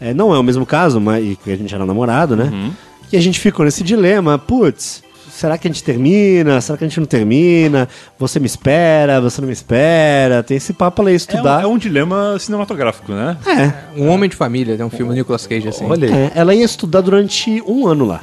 É, 0.00 0.14
não 0.14 0.34
é 0.34 0.38
o 0.38 0.42
mesmo 0.42 0.64
caso, 0.64 1.00
mas 1.00 1.24
e 1.24 1.38
a 1.52 1.56
gente 1.56 1.74
era 1.74 1.84
namorado, 1.84 2.34
né? 2.36 2.44
Uhum. 2.52 2.70
E 3.12 3.16
a 3.16 3.20
gente 3.20 3.38
ficou 3.40 3.64
nesse 3.64 3.82
dilema, 3.84 4.38
putz, 4.38 5.02
será 5.30 5.58
que 5.58 5.66
a 5.66 5.70
gente 5.70 5.82
termina? 5.82 6.60
Será 6.60 6.78
que 6.78 6.84
a 6.84 6.88
gente 6.88 6.98
não 7.00 7.06
termina? 7.06 7.88
Você 8.18 8.38
me 8.40 8.46
espera, 8.46 9.20
você 9.20 9.40
não 9.40 9.48
me 9.48 9.52
espera. 9.52 10.42
Tem 10.42 10.56
esse 10.56 10.72
papo 10.72 11.02
ela 11.02 11.10
ia 11.10 11.14
É 11.14 11.16
um, 11.16 11.16
estudar. 11.16 11.62
é 11.62 11.66
um 11.66 11.76
dilema 11.76 12.36
cinematográfico, 12.38 13.12
né? 13.12 13.36
É, 13.46 14.00
Um 14.00 14.08
Homem 14.08 14.30
de 14.30 14.36
Família, 14.36 14.76
tem 14.76 14.86
um 14.86 14.90
filme 14.90 15.08
do 15.12 15.14
Nicolas 15.16 15.46
Cage 15.46 15.68
assim. 15.68 15.84
Olha 15.84 16.06
aí. 16.08 16.12
é, 16.14 16.32
ela 16.34 16.54
ia 16.54 16.64
estudar 16.64 17.00
durante 17.00 17.60
um 17.66 17.86
ano 17.86 18.04
lá, 18.06 18.20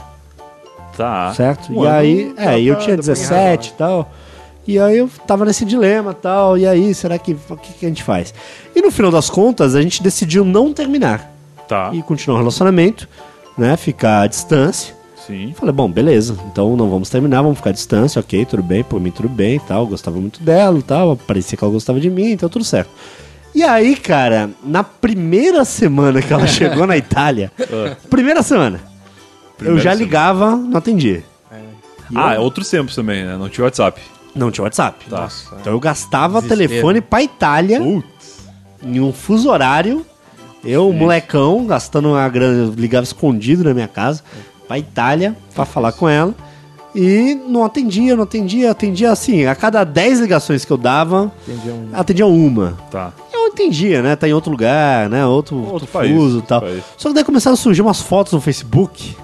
Tá. 0.96 1.34
certo? 1.36 1.72
Um 1.72 1.84
e 1.84 1.88
aí, 1.88 2.34
é, 2.38 2.60
eu 2.62 2.76
pra- 2.76 2.84
tinha 2.84 2.98
dá 2.98 3.04
pra 3.04 3.14
17 3.14 3.70
e 3.70 3.74
tal. 3.74 4.12
E 4.68 4.80
aí 4.80 4.98
eu 4.98 5.10
tava 5.26 5.46
nesse 5.46 5.64
dilema 5.64 6.12
e 6.12 6.16
tal. 6.16 6.58
E 6.58 6.66
aí, 6.68 6.94
será 6.94 7.18
que 7.18 7.38
o 7.50 7.56
que, 7.56 7.74
que 7.74 7.86
a 7.86 7.90
gente 7.90 8.04
faz? 8.04 8.34
E 8.76 8.82
no 8.82 8.92
final 8.92 9.12
das 9.12 9.30
contas, 9.30 9.76
a 9.76 9.82
gente 9.82 10.02
decidiu 10.04 10.44
não 10.44 10.74
terminar 10.74 11.37
Tá. 11.68 11.90
e 11.94 12.02
continuar 12.02 12.36
o 12.38 12.40
relacionamento, 12.40 13.08
né? 13.58 13.76
Ficar 13.78 14.22
à 14.22 14.28
distância. 14.28 14.96
Sim. 15.26 15.54
Falei, 15.58 15.74
bom, 15.74 15.92
beleza, 15.92 16.38
então 16.52 16.78
não 16.78 16.90
vamos 16.90 17.10
terminar, 17.10 17.42
vamos 17.42 17.58
ficar 17.58 17.72
à 17.72 17.74
distância, 17.74 18.18
ok, 18.20 18.46
tudo 18.46 18.64
bem, 18.64 18.82
por 18.82 18.98
mim 19.02 19.12
tudo 19.12 19.28
bem 19.28 19.56
e 19.58 19.60
tal, 19.60 19.82
eu 19.82 19.88
gostava 19.88 20.18
muito 20.18 20.42
dela 20.42 20.80
e 20.80 20.82
tal, 20.82 21.18
parecia 21.18 21.58
que 21.58 21.64
ela 21.64 21.74
gostava 21.74 22.00
de 22.00 22.10
mim, 22.10 22.32
então 22.32 22.48
tudo 22.48 22.64
certo. 22.64 22.90
E 23.54 23.62
aí, 23.62 23.98
cara, 23.98 24.50
na 24.64 24.86
primeira 24.86 25.66
semana 25.66 26.22
que 26.22 26.32
ela 26.32 26.48
chegou 26.48 26.88
na 26.88 26.96
Itália, 26.96 27.52
primeira 28.10 28.42
semana, 28.42 28.80
eu 28.80 29.56
Primeira 29.58 29.82
já 29.82 29.90
semana. 29.92 30.06
ligava, 30.06 30.56
não 30.56 30.78
atendia. 30.78 31.24
Ah, 32.16 32.36
é 32.36 32.40
outros 32.40 32.70
tempos 32.70 32.96
também, 32.96 33.26
né? 33.26 33.36
Não 33.36 33.50
tinha 33.50 33.66
WhatsApp. 33.66 34.00
Não 34.34 34.50
tinha 34.50 34.64
WhatsApp. 34.64 35.06
Tá. 35.10 35.28
Então 35.60 35.74
eu 35.74 35.80
gastava 35.80 36.40
Desespero. 36.42 36.70
telefone 36.70 37.02
pra 37.02 37.22
Itália, 37.22 37.82
Putz. 37.82 38.48
em 38.82 39.02
um 39.02 39.12
fuso 39.12 39.50
horário, 39.50 40.06
eu, 40.68 40.92
molecão, 40.92 41.66
gastando 41.66 42.10
uma 42.10 42.28
grana, 42.30 42.74
ligava 42.76 43.04
escondido 43.04 43.64
na 43.64 43.74
minha 43.74 43.88
casa, 43.88 44.22
pra 44.68 44.78
Itália, 44.78 45.36
pra 45.56 45.66
falar 45.66 45.92
com 45.94 46.08
ela. 46.08 46.36
E 46.96 47.36
não 47.48 47.64
atendia, 47.64 48.16
não 48.16 48.24
atendia, 48.24 48.72
atendia 48.72 49.12
assim, 49.12 49.46
a 49.46 49.54
cada 49.54 49.84
10 49.84 50.20
ligações 50.22 50.66
que 50.66 50.72
eu 50.72 50.78
dava, 50.78 51.32
Entendi 51.48 51.70
um... 51.70 51.90
atendia 51.94 52.26
uma. 52.26 52.76
Tá. 52.90 53.14
Eu 53.32 53.48
entendia, 53.50 54.02
né? 54.02 54.16
Tá 54.16 54.28
em 54.28 54.34
outro 54.34 54.50
lugar, 54.52 55.08
né? 55.10 55.26
Outro, 55.26 55.58
outro, 55.58 55.74
Outro 55.74 55.88
país, 55.88 56.12
fuso 56.12 56.40
e 56.40 56.42
tal. 56.42 56.62
país. 56.62 56.84
Só 56.98 57.10
que 57.10 57.16
daí 57.16 57.24
começaram 57.24 57.54
a 57.54 57.58
surgir 57.58 57.82
umas 57.82 58.02
fotos 58.02 58.34
no 58.34 58.42
Facebook. 58.42 59.16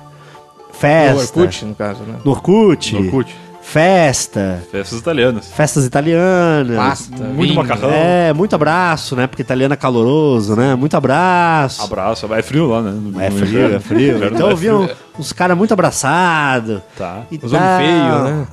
No 0.67 0.73
Festa. 0.73 1.39
Orkut, 1.39 1.65
no 1.65 1.75
caso, 1.75 2.03
né? 2.03 2.15
No 2.23 2.31
Orkut. 2.31 2.93
No 2.95 3.05
Orkut. 3.05 3.35
Festa. 3.63 4.61
Festas 4.71 4.99
italianas. 4.99 5.47
Festas 5.47 5.85
italianas. 5.85 6.75
Pasta, 6.77 7.23
Muito 7.23 7.41
vinho. 7.41 7.55
macarrão. 7.55 7.89
É, 7.91 8.33
muito 8.33 8.53
abraço, 8.55 9.15
né? 9.15 9.25
Porque 9.25 9.41
italiano 9.41 9.73
é 9.73 9.77
caloroso, 9.77 10.55
né? 10.55 10.75
Muito 10.75 10.95
abraço. 10.95 11.81
Abraço. 11.81 12.31
É 12.33 12.41
frio 12.41 12.67
lá, 12.69 12.81
né? 12.81 12.91
No- 12.91 13.19
É 13.21 13.31
frio, 13.31 13.45
inverno. 13.47 13.75
é 13.75 13.79
frio. 13.79 14.15
Inverno 14.17 14.35
Então 14.35 14.49
é 14.49 14.51
eu 14.51 14.57
vi 14.57 14.69
um- 14.69 14.87
uns 15.17 15.31
caras 15.31 15.57
muito 15.57 15.73
abraçados. 15.73 16.81
Tá. 16.97 17.21
E 17.31 17.39
Os 17.41 17.51
homens 17.53 17.77
feios, 17.77 18.23
né? 18.23 18.47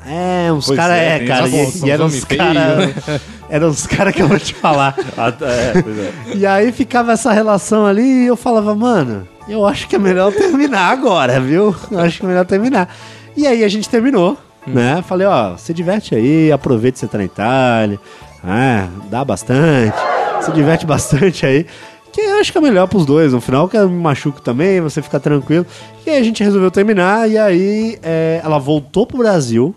É, 0.46 0.52
uns 0.52 0.70
caras, 0.70 0.96
é, 0.96 1.16
é, 1.16 1.26
cara. 1.26 1.48
E, 1.48 1.70
e 1.84 1.90
eram 1.90 2.06
os 2.06 2.14
uns 2.14 2.24
caras. 2.24 3.20
Eram 3.50 3.66
uns 3.68 3.84
caras 3.84 4.14
que 4.14 4.22
eu 4.22 4.28
vou 4.28 4.38
te 4.38 4.54
falar. 4.54 4.94
Ah, 5.18 5.32
é, 5.40 5.82
pois 5.82 5.98
é. 5.98 6.12
E 6.36 6.46
aí 6.46 6.70
ficava 6.70 7.10
essa 7.10 7.32
relação 7.32 7.84
ali 7.84 8.22
e 8.22 8.26
eu 8.28 8.36
falava, 8.36 8.76
mano, 8.76 9.26
eu 9.48 9.66
acho 9.66 9.88
que 9.88 9.96
é 9.96 9.98
melhor 9.98 10.32
terminar 10.32 10.92
agora, 10.92 11.40
viu? 11.40 11.74
Eu 11.90 11.98
acho 11.98 12.20
que 12.20 12.24
é 12.24 12.28
melhor 12.28 12.46
terminar. 12.46 12.88
E 13.36 13.48
aí 13.48 13.64
a 13.64 13.68
gente 13.68 13.88
terminou, 13.88 14.38
né? 14.66 15.02
Falei, 15.06 15.26
ó, 15.26 15.56
se 15.56 15.72
diverte 15.72 16.14
aí, 16.14 16.50
aproveita 16.52 16.94
que 16.94 17.00
você 17.00 17.06
tá 17.06 17.18
na 17.18 17.24
Itália. 17.24 17.98
Ah, 18.42 18.88
dá 19.10 19.24
bastante. 19.24 19.96
Se 20.42 20.52
diverte 20.52 20.86
bastante 20.86 21.44
aí. 21.44 21.66
Que 22.12 22.20
eu 22.20 22.40
acho 22.40 22.50
que 22.50 22.58
é 22.58 22.60
melhor 22.60 22.88
pros 22.88 23.06
dois. 23.06 23.32
No 23.32 23.40
final, 23.40 23.68
que 23.68 23.76
eu 23.76 23.88
me 23.88 24.00
machuco 24.00 24.40
também, 24.40 24.80
você 24.80 25.00
fica 25.00 25.20
tranquilo. 25.20 25.64
E 26.06 26.10
aí 26.10 26.18
a 26.18 26.22
gente 26.22 26.42
resolveu 26.42 26.70
terminar. 26.70 27.30
E 27.30 27.38
aí 27.38 27.98
é, 28.02 28.40
ela 28.42 28.58
voltou 28.58 29.06
pro 29.06 29.18
Brasil. 29.18 29.74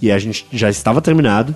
E 0.00 0.10
a 0.10 0.18
gente 0.18 0.46
já 0.52 0.70
estava 0.70 1.02
terminado. 1.02 1.54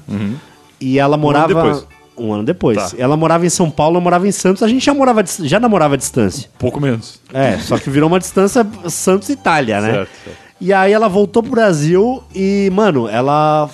E 0.80 0.98
ela 0.98 1.16
morava. 1.16 1.48
depois. 1.48 1.86
Um 2.16 2.32
ano 2.32 2.44
depois. 2.44 2.76
Tá. 2.76 2.90
Ela 2.96 3.16
morava 3.16 3.44
em 3.44 3.50
São 3.50 3.68
Paulo, 3.68 3.96
eu 3.96 4.00
morava 4.00 4.28
em 4.28 4.30
Santos. 4.32 4.62
A 4.62 4.68
gente 4.68 4.84
já 4.84 4.94
morava, 4.94 5.24
já 5.40 5.58
namorava 5.58 5.94
à 5.94 5.96
distância. 5.96 6.48
Pouco 6.58 6.80
menos. 6.80 7.20
É, 7.32 7.58
só 7.58 7.76
que 7.76 7.90
virou 7.90 8.08
uma 8.08 8.20
distância 8.20 8.64
Santos-Itália, 8.88 9.80
né? 9.80 9.92
Certo, 9.92 10.10
certo. 10.24 10.43
E 10.60 10.72
aí 10.72 10.92
ela 10.92 11.08
voltou 11.08 11.42
pro 11.42 11.52
Brasil 11.52 12.22
e, 12.34 12.70
mano, 12.72 13.08
ela 13.08 13.68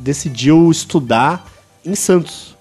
decidiu 0.00 0.70
estudar 0.70 1.46
em 1.84 1.94
Santos. 1.94 2.56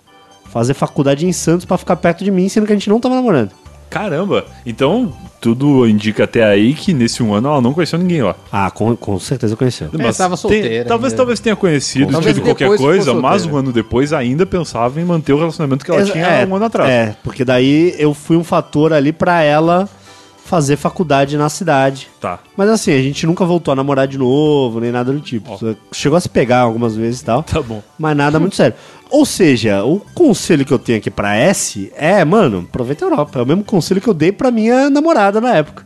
Fazer 0.51 0.73
faculdade 0.73 1.25
em 1.25 1.31
Santos 1.33 1.65
pra 1.65 1.77
ficar 1.77 1.95
perto 1.95 2.23
de 2.23 2.31
mim, 2.31 2.49
sendo 2.49 2.65
que 2.65 2.73
a 2.73 2.75
gente 2.75 2.89
não 2.89 2.99
tava 2.99 3.15
namorando. 3.15 3.51
Caramba. 3.89 4.45
Então, 4.65 5.11
tudo 5.41 5.87
indica 5.87 6.23
até 6.25 6.43
aí 6.43 6.73
que 6.73 6.93
nesse 6.93 7.23
um 7.23 7.33
ano 7.33 7.47
ela 7.49 7.61
não 7.61 7.73
conheceu 7.73 7.97
ninguém 7.97 8.21
lá. 8.21 8.35
Ah, 8.51 8.69
com, 8.69 8.95
com 8.95 9.19
certeza 9.19 9.55
conheceu. 9.55 9.89
Mas 9.93 10.15
tava 10.17 10.35
tem- 10.35 10.41
solteira 10.41 10.85
talvez, 10.85 11.11
ainda. 11.13 11.17
talvez 11.17 11.39
tenha 11.39 11.55
conhecido, 11.55 12.11
Talvez 12.11 12.35
tido 12.35 12.43
qualquer 12.45 12.77
coisa, 12.77 13.13
mas 13.15 13.45
um 13.45 13.55
ano 13.57 13.71
depois 13.71 14.13
ainda 14.13 14.45
pensava 14.45 15.01
em 15.01 15.05
manter 15.05 15.33
o 15.33 15.37
relacionamento 15.39 15.83
que 15.83 15.89
ela 15.91 16.01
Exa- 16.01 16.11
tinha 16.13 16.25
é, 16.25 16.45
um 16.45 16.55
ano 16.55 16.65
atrás. 16.65 16.89
É, 16.89 17.15
porque 17.23 17.43
daí 17.43 17.95
eu 17.97 18.13
fui 18.13 18.37
um 18.37 18.43
fator 18.43 18.93
ali 18.93 19.11
pra 19.11 19.41
ela 19.41 19.89
fazer 20.49 20.77
faculdade 20.77 21.37
na 21.37 21.47
cidade. 21.47 22.07
Tá. 22.19 22.39
Mas 22.57 22.69
assim, 22.69 22.91
a 22.91 23.01
gente 23.01 23.27
nunca 23.27 23.45
voltou 23.45 23.71
a 23.71 23.75
namorar 23.75 24.07
de 24.07 24.17
novo, 24.17 24.79
nem 24.79 24.91
nada 24.91 25.13
do 25.13 25.19
tipo. 25.19 25.57
Chegou 25.91 26.17
a 26.17 26.19
se 26.19 26.27
pegar 26.27 26.61
algumas 26.61 26.95
vezes 26.95 27.21
e 27.21 27.25
tal. 27.25 27.43
Tá 27.43 27.61
bom. 27.61 27.83
Mas 27.99 28.17
nada 28.17 28.39
muito 28.39 28.55
sério. 28.55 28.75
Ou 29.11 29.25
seja, 29.25 29.83
o 29.83 30.01
conselho 30.15 30.65
que 30.65 30.73
eu 30.73 30.79
tenho 30.79 30.97
aqui 30.97 31.11
pra 31.11 31.35
S 31.35 31.91
é, 31.95 32.25
mano, 32.25 32.65
aproveita 32.67 33.05
a 33.05 33.09
Europa. 33.09 33.39
É 33.39 33.41
o 33.43 33.45
mesmo 33.45 33.63
conselho 33.63 34.01
que 34.01 34.07
eu 34.07 34.13
dei 34.13 34.31
pra 34.31 34.49
minha 34.49 34.89
namorada 34.89 35.39
na 35.39 35.53
época. 35.55 35.85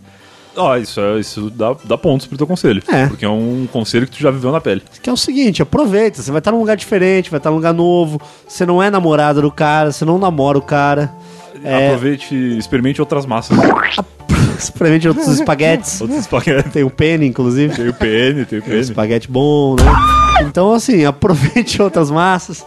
Ó, 0.55 0.77
isso, 0.77 1.00
é- 1.01 1.20
isso 1.20 1.50
dá, 1.50 1.75
dá 1.84 1.98
pontos 1.98 2.27
pro 2.27 2.38
teu 2.38 2.46
conselho. 2.48 2.82
É. 2.88 3.08
Porque 3.08 3.25
é 3.25 3.29
um 3.29 3.67
conselho 3.72 4.05
que 4.08 4.17
tu 4.17 4.22
já 4.22 4.32
viveu 4.32 4.51
na 4.51 4.62
pele. 4.62 4.82
Que 5.01 5.10
é 5.10 5.13
o 5.13 5.17
seguinte, 5.17 5.62
aproveita. 5.62 6.22
Você 6.22 6.32
vai 6.32 6.39
estar 6.39 6.51
num 6.51 6.60
lugar 6.60 6.77
diferente, 6.77 7.29
vai 7.29 7.38
estar 7.39 7.50
num 7.50 7.58
lugar 7.58 7.74
novo. 7.74 8.22
Você 8.48 8.65
não 8.65 8.82
é 8.82 8.89
namorada 8.89 9.41
do 9.41 9.51
cara, 9.51 9.91
você 9.91 10.05
não 10.05 10.17
namora 10.17 10.58
o 10.58 10.62
cara. 10.62 11.12
É, 11.63 11.88
Aproveite, 11.88 12.36
experimente 12.58 13.01
outras 13.01 13.25
massas. 13.25 13.58
experimente 14.60 15.08
outros 15.08 15.28
espaguetes. 15.28 16.02
Outros 16.02 16.20
espaguetes. 16.20 16.72
Tem 16.72 16.84
o 16.84 16.90
pene, 16.90 17.26
inclusive. 17.26 17.76
Tem 17.76 17.90
o 17.90 17.94
PN, 17.94 18.46
tem 18.46 18.60
o 18.60 18.62
Tem 18.62 18.78
um 18.78 18.80
espaguete 18.80 19.30
bom, 19.30 19.76
né? 19.76 19.84
Então, 20.48 20.74
assim, 20.74 21.04
aproveite 21.06 21.82
outras 21.82 22.10
massas. 22.12 22.66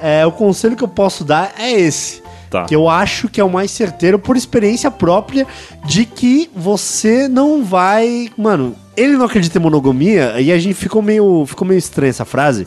É, 0.00 0.24
o 0.24 0.32
conselho 0.32 0.76
que 0.76 0.84
eu 0.84 0.88
posso 0.88 1.24
dar 1.24 1.54
é 1.58 1.72
esse. 1.72 2.22
Tá. 2.50 2.64
Que 2.64 2.74
eu 2.74 2.88
acho 2.88 3.28
que 3.28 3.40
é 3.40 3.44
o 3.44 3.50
mais 3.50 3.70
certeiro 3.70 4.18
por 4.18 4.36
experiência 4.36 4.90
própria 4.90 5.46
de 5.84 6.04
que 6.04 6.50
você 6.54 7.28
não 7.28 7.62
vai. 7.62 8.30
Mano, 8.38 8.74
ele 8.96 9.16
não 9.16 9.26
acredita 9.26 9.58
em 9.58 9.60
monogamia 9.60 10.40
e 10.40 10.50
a 10.50 10.58
gente 10.58 10.74
ficou 10.74 11.02
meio, 11.02 11.44
ficou 11.46 11.66
meio 11.66 11.78
estranha 11.78 12.10
essa 12.10 12.24
frase. 12.24 12.66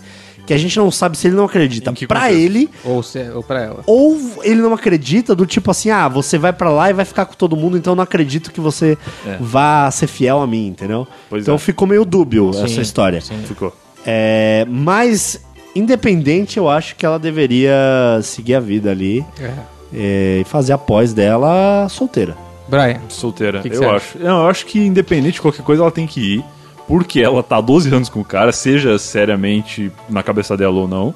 Que 0.52 0.56
a 0.56 0.58
gente 0.60 0.78
não 0.78 0.92
sabe 0.92 1.18
se 1.18 1.28
ele 1.28 1.36
não 1.38 1.46
acredita 1.46 1.92
contexto? 1.92 2.36
ele 2.36 2.70
Ou, 2.84 3.02
se, 3.02 3.20
ou 3.30 3.42
pra 3.42 3.62
ela. 3.62 3.84
ou 3.88 4.20
ele 4.44 4.62
não 4.62 4.74
acredita 4.74 5.34
do 5.34 5.46
tipo 5.46 5.72
assim, 5.72 5.90
ah, 5.90 6.10
você 6.10 6.38
vai 6.38 6.52
pra 6.52 6.70
lá 6.70 6.90
e 6.90 6.94
vai 6.94 7.06
ficar 7.06 7.26
com 7.26 7.34
todo 7.36 7.56
mundo, 7.56 7.78
então 7.78 7.92
eu 7.94 7.96
não 7.96 8.04
acredito 8.04 8.52
que 8.52 8.60
você 8.60 8.98
É. 9.26 9.38
vá 9.40 9.90
ser 9.92 10.08
fiel 10.08 10.42
a 10.42 10.48
mim, 10.48 10.68
entendeu? 10.68 11.08
Pois 11.30 11.44
então 11.44 11.56
é. 11.56 11.58
ficou 11.58 11.88
meio 11.88 12.04
dúbio 12.04 12.50
essa 12.50 12.68
Sim, 12.68 12.82
história. 12.82 13.22
sim. 13.22 13.38
Ficou. 13.48 13.74
É, 14.06 14.66
mas, 14.70 15.40
independente, 15.74 16.58
eu 16.58 16.68
acho 16.70 16.96
que 16.96 17.06
ela 17.06 17.18
deveria 17.18 18.20
seguir 18.24 18.56
a 18.56 18.60
vida 18.60 18.92
ali 18.92 19.26
É. 19.40 19.52
é, 19.94 20.38
e 20.42 20.44
fazer 20.44 20.74
a 20.74 20.78
pós 20.78 21.14
dela 21.14 21.88
solteira. 21.90 22.36
Brian, 22.68 23.00
Solteira, 23.10 23.62
Que 23.62 23.70
que 23.70 23.76
eu 23.76 23.80
você 23.80 23.86
acho. 23.86 24.18
Não, 24.20 24.44
eu 24.44 24.48
acho 24.48 24.66
que 24.66 24.80
independente 24.80 25.34
de 25.36 25.42
qualquer 25.42 25.64
coisa, 25.64 25.82
ela 25.82 25.92
tem 25.92 26.08
que 26.08 26.20
ir. 26.36 26.46
Porque 26.92 27.22
ela 27.22 27.42
tá 27.42 27.56
há 27.56 27.62
12 27.62 27.94
anos 27.96 28.10
com 28.10 28.20
o 28.20 28.26
cara, 28.26 28.52
seja 28.52 28.98
seriamente 29.00 29.90
na 30.10 30.22
cabeça 30.22 30.58
dela 30.58 30.76
ou 30.78 30.90
não. 30.90 31.16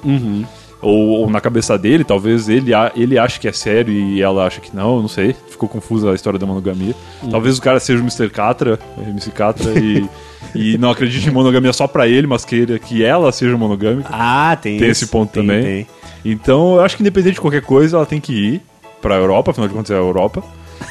Ou, 0.80 1.08
ou 1.08 1.30
na 1.30 1.38
cabeça 1.38 1.76
dele, 1.76 2.02
talvez 2.02 2.48
ele, 2.48 2.70
ele 2.94 3.18
ache 3.18 3.38
que 3.38 3.46
é 3.46 3.52
sério 3.52 3.92
e 3.92 4.22
ela 4.22 4.46
acha 4.46 4.58
que 4.58 4.74
não, 4.74 5.02
não 5.02 5.08
sei. 5.08 5.36
Ficou 5.50 5.68
confusa 5.68 6.10
a 6.12 6.14
história 6.14 6.38
da 6.38 6.46
monogamia. 6.46 6.94
Talvez 7.30 7.58
o 7.58 7.60
cara 7.60 7.78
seja 7.78 7.98
o 8.02 8.06
Mr. 8.06 8.30
Catra, 8.30 8.78
MC 9.06 9.30
Catra, 9.32 9.78
e, 9.78 10.08
e 10.54 10.78
não 10.78 10.90
acredite 10.90 11.28
em 11.28 11.32
monogamia 11.32 11.74
só 11.74 11.86
pra 11.86 12.08
ele, 12.08 12.26
mas 12.26 12.42
queira 12.42 12.78
que 12.78 13.04
ela 13.04 13.30
seja 13.30 13.54
monogâmica. 13.58 14.08
Ah, 14.10 14.56
tem, 14.56 14.78
Tem 14.78 14.88
isso. 14.90 15.04
esse 15.04 15.12
ponto 15.12 15.30
Tem, 15.30 15.42
também. 15.46 15.62
tem. 15.62 15.86
Então, 16.24 16.76
eu 16.76 16.80
acho 16.80 16.96
que 16.96 17.02
independente 17.02 17.34
de 17.34 17.40
qualquer 17.42 17.60
coisa, 17.60 17.98
ela 17.98 18.06
tem 18.06 18.18
que 18.18 18.32
ir 18.32 18.62
pra 19.02 19.16
Europa, 19.16 19.50
afinal 19.50 19.68
de 19.68 19.74
contas 19.74 19.90
é 19.90 19.94
a 19.94 19.98
Europa. 19.98 20.42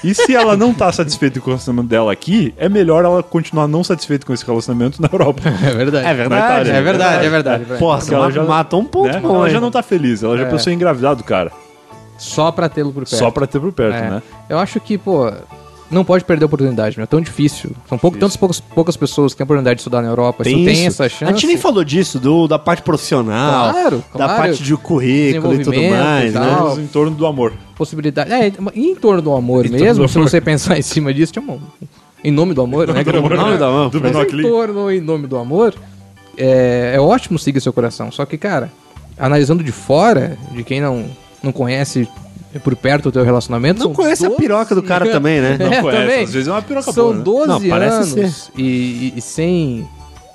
E 0.04 0.14
se 0.14 0.36
ela 0.36 0.56
não 0.56 0.74
tá 0.74 0.92
satisfeita 0.92 1.40
com 1.40 1.48
o 1.48 1.50
relacionamento 1.54 1.88
dela 1.90 2.12
aqui, 2.12 2.54
é 2.58 2.68
melhor 2.70 3.04
ela 3.06 3.24
continuar 3.24 3.68
não 3.68 3.84
satisfeita 3.84 4.26
com 4.26 4.34
esse 4.34 4.46
relacionamento 4.46 5.02
na 5.02 5.10
Europa. 5.12 5.42
é 5.48 5.72
verdade. 5.74 6.08
É 6.08 6.14
verdade. 6.14 6.70
É 6.70 6.82
verdade, 6.82 7.26
é 7.26 7.30
verdade. 7.30 7.66
Brian. 7.66 7.78
Porra, 7.80 8.00
ela 8.12 8.32
já- 8.32 8.44
matou 8.44 8.82
um 8.82 8.86
ponto 8.86 9.12
né? 9.12 9.20
bom, 9.20 9.36
Ela 9.36 9.48
hein? 9.48 9.54
já 9.54 9.62
não 9.62 9.72
tá 9.72 9.82
feliz, 9.82 10.22
ela 10.24 10.38
já 10.38 10.44
É. 10.46 10.50
pensou 10.50 10.72
em 10.72 10.76
engravidar 10.76 11.16
do 11.16 11.24
cara. 11.24 11.52
Só 12.18 12.52
pra 12.52 12.70
tê-lo 12.70 12.92
por 12.94 13.04
perto. 13.04 13.16
Só 13.16 13.30
pra 13.32 13.46
ter 13.48 13.60
por 13.60 13.72
perto, 13.74 13.96
É. 13.96 14.10
né? 14.10 14.22
Eu 14.50 14.58
acho 14.60 14.80
que, 14.80 14.98
pô, 14.98 15.32
não 15.96 16.04
pode 16.06 16.24
perder 16.26 16.44
a 16.44 16.46
oportunidade, 16.48 16.98
né? 16.98 17.04
É 17.04 17.08
tão 17.08 17.20
difícil. 17.22 17.72
São 17.88 17.98
pouco, 17.98 18.18
tantas 18.18 18.36
poucas, 18.36 18.60
poucas 18.60 18.98
pessoas 18.98 19.34
que 19.34 19.38
têm 19.38 19.44
a 19.44 19.46
oportunidade 19.46 19.78
de 19.78 19.82
estudar 19.82 20.02
na 20.02 20.10
Europa. 20.10 20.44
Tem 20.44 20.64
isso. 20.66 20.88
essa 20.88 21.10
chance. 21.10 21.24
A 21.24 21.32
gente 21.32 21.48
nem 21.48 21.58
falou 21.58 21.84
disso, 21.84 22.20
do, 22.20 22.48
da 22.48 22.60
parte 22.60 22.84
profissional, 22.84 23.72
Claro, 23.74 23.98
da 24.14 24.26
claro. 24.26 24.36
parte 24.36 24.62
de 24.62 24.76
currículo 24.78 25.56
e 25.56 25.64
tudo 25.64 25.82
mais, 25.82 26.34
e 26.36 26.38
né? 26.38 26.46
tal. 26.56 26.80
Em 26.80 26.88
torno 26.88 27.16
do 27.16 27.26
amor. 27.26 27.54
possibilidade. 27.76 28.32
É, 28.32 28.52
em 28.76 28.96
torno 28.96 29.22
do 29.22 29.34
amor 29.34 29.66
Em 29.66 29.70
mesmo, 29.70 30.04
do 30.04 30.10
se 30.10 30.18
amor. 30.18 30.30
você 30.30 30.42
pensar 30.42 30.78
em 30.78 30.82
cima 30.82 31.14
disso, 31.14 31.32
tinha 31.34 31.44
um. 31.44 31.60
Em 32.24 32.32
nome 32.32 32.54
do 32.54 32.62
amor, 32.62 32.88
né? 32.88 33.04
do 33.04 33.18
amor, 33.18 33.36
Não, 33.38 33.50
né? 33.52 33.58
não, 33.58 33.90
Do 33.90 34.02
mas 34.02 34.34
em 34.34 34.42
torno, 34.42 34.92
em 34.92 35.00
nome 35.00 35.28
do 35.28 35.38
amor, 35.38 35.74
é, 36.38 36.94
é 36.96 37.00
ótimo 37.00 37.40
seguir 37.40 37.62
seu 37.62 37.72
coração. 37.72 38.12
Só 38.12 38.26
que, 38.26 38.38
cara, 38.38 38.72
analisando 39.18 39.64
de 39.64 39.72
fora, 39.72 40.38
de 40.52 40.64
quem 40.64 40.82
não, 40.82 41.06
não 41.42 41.52
conhece 41.52 42.08
por 42.60 42.76
perto 42.76 43.10
o 43.10 43.12
teu 43.12 43.24
relacionamento. 43.24 43.84
Não 43.84 43.94
conhece 43.94 44.26
a 44.26 44.30
piroca 44.32 44.74
do 44.76 44.82
cara 44.84 45.10
também, 45.10 45.42
né? 45.42 45.58
Não 45.60 45.74
É, 45.74 45.82
conhece, 45.82 46.02
também. 46.04 46.24
às 46.24 46.34
vezes 46.34 46.48
é 46.48 46.52
uma 46.52 46.62
piroca 46.62 46.92
São 46.92 47.14
boa, 47.22 47.48
né? 47.48 47.54
12 47.54 47.64
Não, 47.64 47.70
parece 47.70 48.20
anos 48.20 48.52
e, 48.58 48.64
e- 48.64 49.14
e 49.18 49.22
sem, 49.22 49.88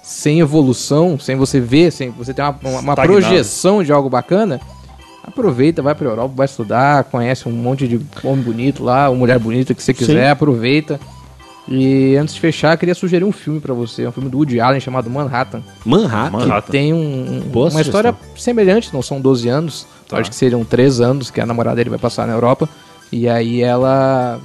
sem 0.03 0.41
evolução, 0.41 1.19
sem 1.19 1.37
você 1.37 1.59
ver, 1.61 1.91
sem 1.93 2.11
você 2.11 2.33
ter 2.35 2.43
uma, 2.43 2.57
uma- 2.63 2.81
uma 2.81 2.95
projeção 2.95 3.83
de 3.83 3.93
algo 3.93 4.09
bacana. 4.11 4.61
Aproveita, 5.23 5.83
vai 5.83 5.95
pra 5.95 6.09
Europa, 6.09 6.33
vai 6.35 6.47
estudar, 6.47 7.05
conhece 7.05 7.49
um 7.49 7.53
monte 7.53 7.87
de 7.87 8.01
homem 8.25 8.43
bonito 8.43 8.83
lá, 8.83 9.09
ou 9.09 9.15
mulher 9.17 9.39
bonita 9.39 9.75
que 9.75 9.83
você 9.83 9.93
quiser, 9.95 10.25
Sim. 10.27 10.31
aproveita. 10.31 10.99
E 11.69 12.17
antes 12.17 12.35
de 12.35 12.41
fechar, 12.41 12.77
queria 12.77 12.95
sugerir 12.95 13.23
um 13.25 13.31
filme 13.31 13.61
pra 13.61 13.73
você, 13.75 14.05
um 14.07 14.11
filme 14.11 14.29
do 14.29 14.39
Woody 14.39 14.59
Allen 14.59 14.81
chamado 14.81 15.09
Manhattan. 15.09 15.63
Manhattan. 15.85 16.31
Manhattan. 16.39 16.61
Que 16.63 16.71
tem 16.73 16.93
um, 16.93 17.43
Boa 17.53 17.67
uma 17.67 17.71
sugestão. 17.71 18.01
história 18.01 18.17
semelhante, 18.35 18.93
não 18.93 19.03
são 19.03 19.21
12 19.21 19.49
anos, 19.49 19.87
Tá. 20.11 20.19
acho 20.21 20.31
que 20.31 20.37
seriam 20.37 20.65
3 20.65 21.01
anos 21.01 21.31
que 21.31 21.41
a 21.41 21.47
namorada 21.47 21.77
dele 21.77 21.91
vai 21.91 21.99
passar 21.99 22.27
na 22.27 22.33
Europa. 22.33 22.69
E 23.13 23.29
aí 23.29 23.63
ela. 23.63 24.41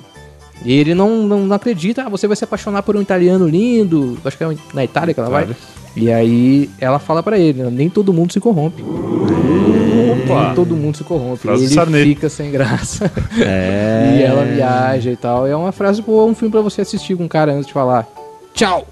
E 0.63 0.71
ele 0.71 0.95
não, 0.95 1.23
não, 1.27 1.45
não 1.45 1.55
acredita, 1.55 2.03
ah, 2.03 2.09
você 2.09 2.27
vai 2.27 2.35
se 2.37 2.43
apaixonar 2.43 2.81
por 2.81 2.95
um 2.95 3.01
italiano 3.01 3.47
lindo, 3.47 4.17
acho 4.23 4.37
que 4.37 4.43
é 4.43 4.55
na 4.73 4.83
Itália 4.85 5.13
que 5.13 5.19
ela 5.19 5.29
vai. 5.29 5.43
Itália. 5.43 5.57
E 5.97 6.11
aí 6.11 6.69
ela 6.79 6.97
fala 6.99 7.21
pra 7.21 7.37
ele, 7.37 7.63
nem 7.69 7.89
todo 7.89 8.13
mundo 8.13 8.31
se 8.31 8.39
corrompe. 8.39 8.81
Opa! 8.83 10.45
Nem 10.47 10.55
todo 10.55 10.75
mundo 10.75 10.97
se 10.97 11.03
corrompe. 11.03 11.39
Frase 11.39 11.63
E 11.63 11.65
ele 11.67 11.73
Sarney. 11.73 12.03
fica 12.03 12.29
sem 12.29 12.51
graça. 12.51 13.11
É. 13.39 14.17
e 14.19 14.23
ela 14.23 14.43
viaja 14.45 15.11
e 15.11 15.15
tal. 15.15 15.47
É 15.47 15.55
uma 15.55 15.71
frase 15.71 16.01
boa, 16.01 16.25
um 16.25 16.35
filme 16.35 16.51
pra 16.51 16.61
você 16.61 16.81
assistir 16.81 17.15
com 17.15 17.23
um 17.23 17.27
cara 17.27 17.53
antes 17.53 17.67
de 17.67 17.73
falar. 17.73 18.07
Tchau! 18.53 18.85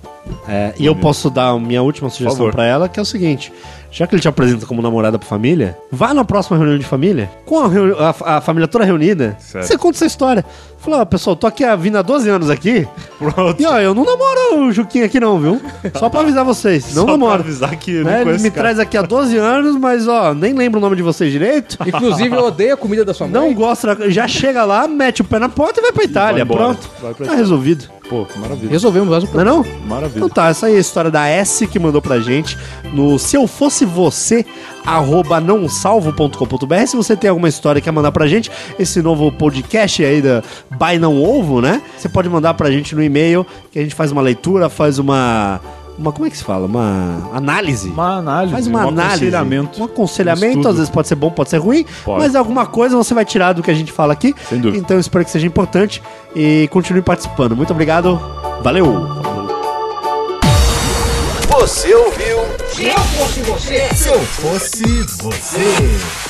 É, 0.47 0.73
e 0.77 0.85
eu 0.85 0.95
posso 0.95 1.29
dar 1.29 1.49
a 1.49 1.59
minha 1.59 1.81
última 1.81 2.09
sugestão 2.09 2.49
pra 2.49 2.65
ela, 2.65 2.87
que 2.87 2.97
é 2.99 3.01
o 3.01 3.05
seguinte: 3.05 3.51
já 3.93 4.07
que 4.07 4.15
ele 4.15 4.21
te 4.21 4.27
apresenta 4.27 4.65
como 4.65 4.81
namorada 4.81 5.19
pra 5.19 5.27
família, 5.27 5.77
vá 5.91 6.13
na 6.13 6.25
próxima 6.25 6.57
reunião 6.57 6.77
de 6.79 6.85
família, 6.85 7.29
com 7.45 7.59
a, 7.59 7.67
a- 8.09 8.37
a 8.37 8.41
família 8.41 8.67
toda 8.67 8.83
reunida, 8.83 9.37
Certo. 9.39 9.65
você 9.67 9.77
conta 9.77 9.97
essa 9.97 10.05
história. 10.07 10.43
Fala, 10.83 10.99
ó, 11.01 11.05
pessoal, 11.05 11.33
tô 11.35 11.47
aqui 11.47 11.63
há, 11.63 11.75
vindo 11.77 11.97
há 11.97 12.01
12 12.01 12.29
anos 12.29 12.49
aqui, 12.49 12.85
Pronto. 13.17 13.61
e 13.61 13.65
ó, 13.65 13.79
eu 13.79 13.93
não 13.95 14.03
namoro 14.03 14.65
o 14.65 14.71
Juquinho 14.73 15.05
aqui 15.05 15.17
não, 15.17 15.39
viu? 15.39 15.61
Só 15.97 16.09
pra 16.09 16.19
avisar 16.19 16.43
vocês, 16.43 16.87
não 16.93 17.03
Só 17.03 17.03
pra 17.05 17.11
namoro. 17.13 17.39
avisar 17.41 17.73
que 17.77 17.91
não 17.99 18.03
Né, 18.11 18.21
Ele 18.21 18.33
me 18.33 18.49
cara. 18.51 18.51
traz 18.63 18.79
aqui 18.79 18.97
há 18.97 19.01
12 19.01 19.37
anos, 19.37 19.77
mas 19.77 20.09
ó, 20.09 20.33
nem 20.33 20.51
lembro 20.53 20.79
o 20.79 20.81
nome 20.81 20.97
de 20.97 21.01
vocês 21.01 21.31
direito. 21.31 21.77
Inclusive, 21.85 22.35
eu 22.35 22.43
odeio 22.43 22.73
a 22.73 22.77
comida 22.77 23.05
da 23.05 23.13
sua 23.13 23.27
mãe. 23.27 23.33
Não 23.41 23.53
gosta, 23.53 24.09
já 24.11 24.27
chega 24.27 24.65
lá, 24.65 24.85
mete 24.85 25.21
o 25.21 25.23
pé 25.23 25.39
na 25.39 25.47
porta 25.47 25.79
e 25.79 25.83
vai 25.83 25.93
pra 25.93 26.03
Itália. 26.03 26.41
embora. 26.41 26.59
Pronto. 26.65 26.89
Vai 27.01 27.13
pra 27.13 27.17
Tá 27.19 27.23
Itália. 27.23 27.37
resolvido. 27.39 27.85
Pô, 28.09 28.27
maravilha. 28.35 28.69
Resolvemos 28.69 29.07
mais 29.09 29.23
um 29.23 29.27
Não 29.33 29.41
é 29.41 29.43
não? 29.45 29.65
Maravilha. 29.87 30.17
Então 30.17 30.27
tá, 30.29 30.49
essa 30.49 30.65
aí 30.65 30.73
é 30.73 30.77
a 30.77 30.81
história 30.81 31.09
da 31.09 31.25
S 31.25 31.65
que 31.65 31.79
mandou 31.79 32.01
pra 32.01 32.19
gente 32.19 32.57
no 32.93 33.17
se 33.17 33.37
eu 33.37 33.47
fosse 33.47 33.85
você, 33.85 34.45
arroba 34.85 35.39
nãosalvo.com.br. 35.39 36.85
Se 36.87 36.95
você 36.95 37.15
tem 37.15 37.29
alguma 37.29 37.49
história 37.49 37.79
que 37.81 37.85
quer 37.85 37.91
mandar 37.91 38.11
pra 38.11 38.27
gente, 38.27 38.51
esse 38.79 39.01
novo 39.01 39.31
podcast 39.31 40.03
aí 40.03 40.21
da 40.21 40.41
By 40.71 40.97
Não 40.99 41.21
Ovo, 41.23 41.61
né? 41.61 41.81
Você 41.97 42.09
pode 42.09 42.29
mandar 42.29 42.53
pra 42.53 42.71
gente 42.71 42.95
no 42.95 43.03
e-mail, 43.03 43.45
que 43.71 43.79
a 43.79 43.81
gente 43.83 43.95
faz 43.95 44.11
uma 44.11 44.21
leitura, 44.21 44.69
faz 44.69 44.99
uma. 44.99 45.59
Uma, 45.95 46.11
como 46.11 46.25
é 46.25 46.29
que 46.31 46.37
se 46.37 46.43
fala? 46.43 46.65
Uma 46.65 47.29
análise. 47.33 47.87
Uma 47.89 48.17
análise. 48.17 48.51
Faz 48.53 48.65
uma 48.65 48.85
um 48.85 48.87
análise. 48.87 49.13
aconselhamento. 49.27 49.79
Um 49.79 49.85
aconselhamento, 49.85 50.67
Um 50.67 50.71
às 50.71 50.75
vezes 50.77 50.89
pode 50.89 51.07
ser 51.07 51.13
bom, 51.13 51.29
pode 51.29 51.51
ser 51.51 51.57
ruim, 51.57 51.85
Pode. 52.03 52.19
mas 52.19 52.35
alguma 52.35 52.65
coisa 52.65 52.97
você 52.97 53.13
vai 53.13 53.23
tirar 53.23 53.53
do 53.53 53.61
que 53.61 53.69
a 53.69 53.75
gente 53.75 53.91
fala 53.91 54.11
aqui. 54.11 54.33
Sem 54.49 54.59
dúvida. 54.59 54.83
Então 54.83 54.97
eu 54.97 55.01
espero 55.01 55.23
que 55.23 55.29
seja 55.29 55.45
importante 55.45 56.01
e 56.35 56.67
continue 56.71 57.03
participando. 57.03 57.55
Muito 57.55 57.71
obrigado. 57.71 58.19
Valeu! 58.63 59.32
Você 61.63 61.95
ouviu? 61.95 62.39
Se 62.67 62.87
eu 62.89 62.99
fosse 62.99 63.41
você, 63.43 63.95
Se 63.95 64.09
eu 64.09 64.19
fosse 64.19 64.83
você. 65.21 66.22